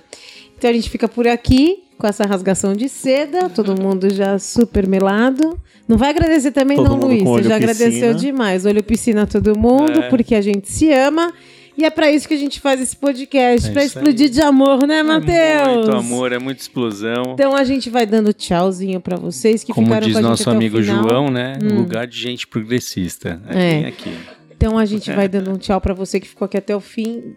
[0.57, 4.87] Então a gente fica por aqui com essa rasgação de seda, todo mundo já super
[4.87, 5.59] melado.
[5.87, 7.23] Não vai agradecer também Todo não, Luiz.
[7.23, 7.55] Você já piscina.
[7.55, 8.65] agradeceu demais.
[8.65, 10.09] Olho piscina a todo mundo, É.
[10.09, 11.33] porque a gente se ama.
[11.79, 14.29] E é pra isso que a gente faz esse podcast, É isso explodir aí.
[14.31, 15.75] de amor, né, É Matheus?
[15.77, 17.23] muito amor, é muita explosão.
[17.33, 20.29] Então a gente vai dando tchauzinho pra vocês que Como ficaram diz com a gente
[20.29, 20.81] nosso até o amigo.
[20.81, 21.57] João, né?
[21.63, 21.77] Hum.
[21.77, 23.41] Lugar de gente progressista.
[23.47, 23.87] É, É.
[23.87, 24.11] aqui.
[24.51, 27.33] Então a gente vai dando um tchau pra você que ficou aqui até o fim.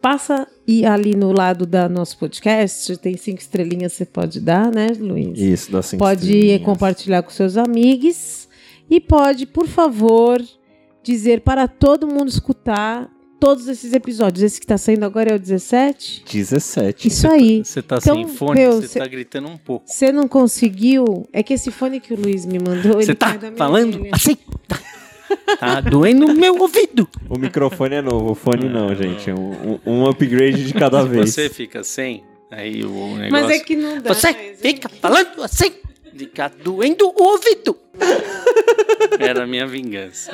[0.00, 4.86] Passa e ali no lado da nosso podcast, tem cinco estrelinhas, você pode dar, né,
[4.98, 5.38] Luiz?
[5.38, 6.62] Isso, dá cinco pode estrelinhas.
[6.62, 8.48] compartilhar com seus amigos
[8.88, 10.40] e pode, por favor,
[11.02, 14.42] dizer para todo mundo escutar todos esses episódios.
[14.42, 16.24] Esse que tá saindo agora é o 17?
[16.30, 17.08] 17.
[17.08, 17.64] Isso aí.
[17.64, 19.84] Você tá Então, sem fone, você cê- tá gritando um pouco.
[19.86, 21.28] Você não conseguiu?
[21.32, 24.10] É que esse fone que o Luiz me mandou, Você ele tá falando orelha.
[24.14, 24.36] assim?
[24.66, 24.78] Tá,
[25.58, 27.08] tá doendo o meu ouvido.
[27.28, 29.30] O microfone é novo, o fone não, gente.
[29.30, 31.30] Um, um- upgrade de cada Se vez.
[31.34, 33.30] você fica sem, aí o negócio...
[33.30, 34.14] Mas é que não dá.
[34.14, 35.72] Você fica falando assim,
[36.16, 37.76] fica doendo o ouvido.
[39.18, 40.32] Era a minha vingança.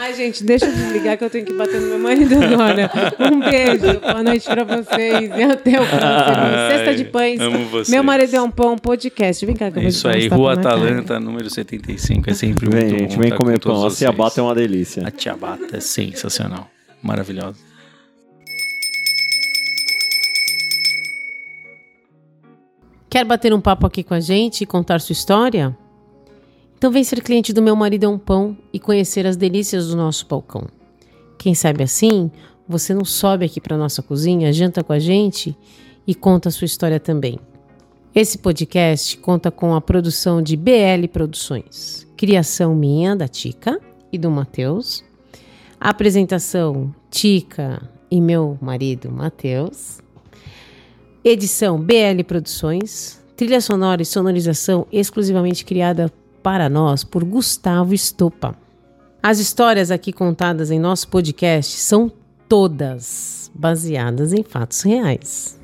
[0.00, 2.90] Ai, gente, deixa eu desligar que eu tenho que bater no meu marido agora.
[3.32, 6.68] Um beijo, boa noite pra vocês e até o próximo.
[6.68, 7.40] Sexta de Pães.
[7.40, 7.88] Amo vocês.
[7.90, 9.44] Meu marido é um pão podcast.
[9.46, 10.76] Vem cá que eu É vou isso aí, Rua na cara.
[10.76, 12.28] Atalanta, número 75.
[12.30, 13.76] É sempre Vem, muito gente, bom vem estar comer com pão.
[13.76, 13.98] A vocês.
[13.98, 15.06] ciabatta é uma delícia.
[15.06, 16.70] A ciabatta é sensacional.
[17.02, 17.69] Maravilhosa.
[23.10, 25.76] Quer bater um papo aqui com a gente e contar sua história?
[26.78, 29.96] Então vem ser cliente do Meu Marido é um Pão e conhecer as delícias do
[29.96, 30.68] nosso balcão.
[31.36, 32.30] Quem sabe assim,
[32.68, 35.56] você não sobe aqui para nossa cozinha, janta com a gente
[36.06, 37.36] e conta sua história também.
[38.14, 43.80] Esse podcast conta com a produção de BL Produções, criação minha, da Tica
[44.12, 45.02] e do Matheus,
[45.80, 49.98] apresentação Tica e meu marido Matheus,
[51.22, 53.20] Edição BL Produções.
[53.36, 56.10] Trilha sonora e sonorização exclusivamente criada
[56.42, 58.56] para nós por Gustavo Estopa.
[59.22, 62.10] As histórias aqui contadas em nosso podcast são
[62.48, 65.59] todas baseadas em fatos reais.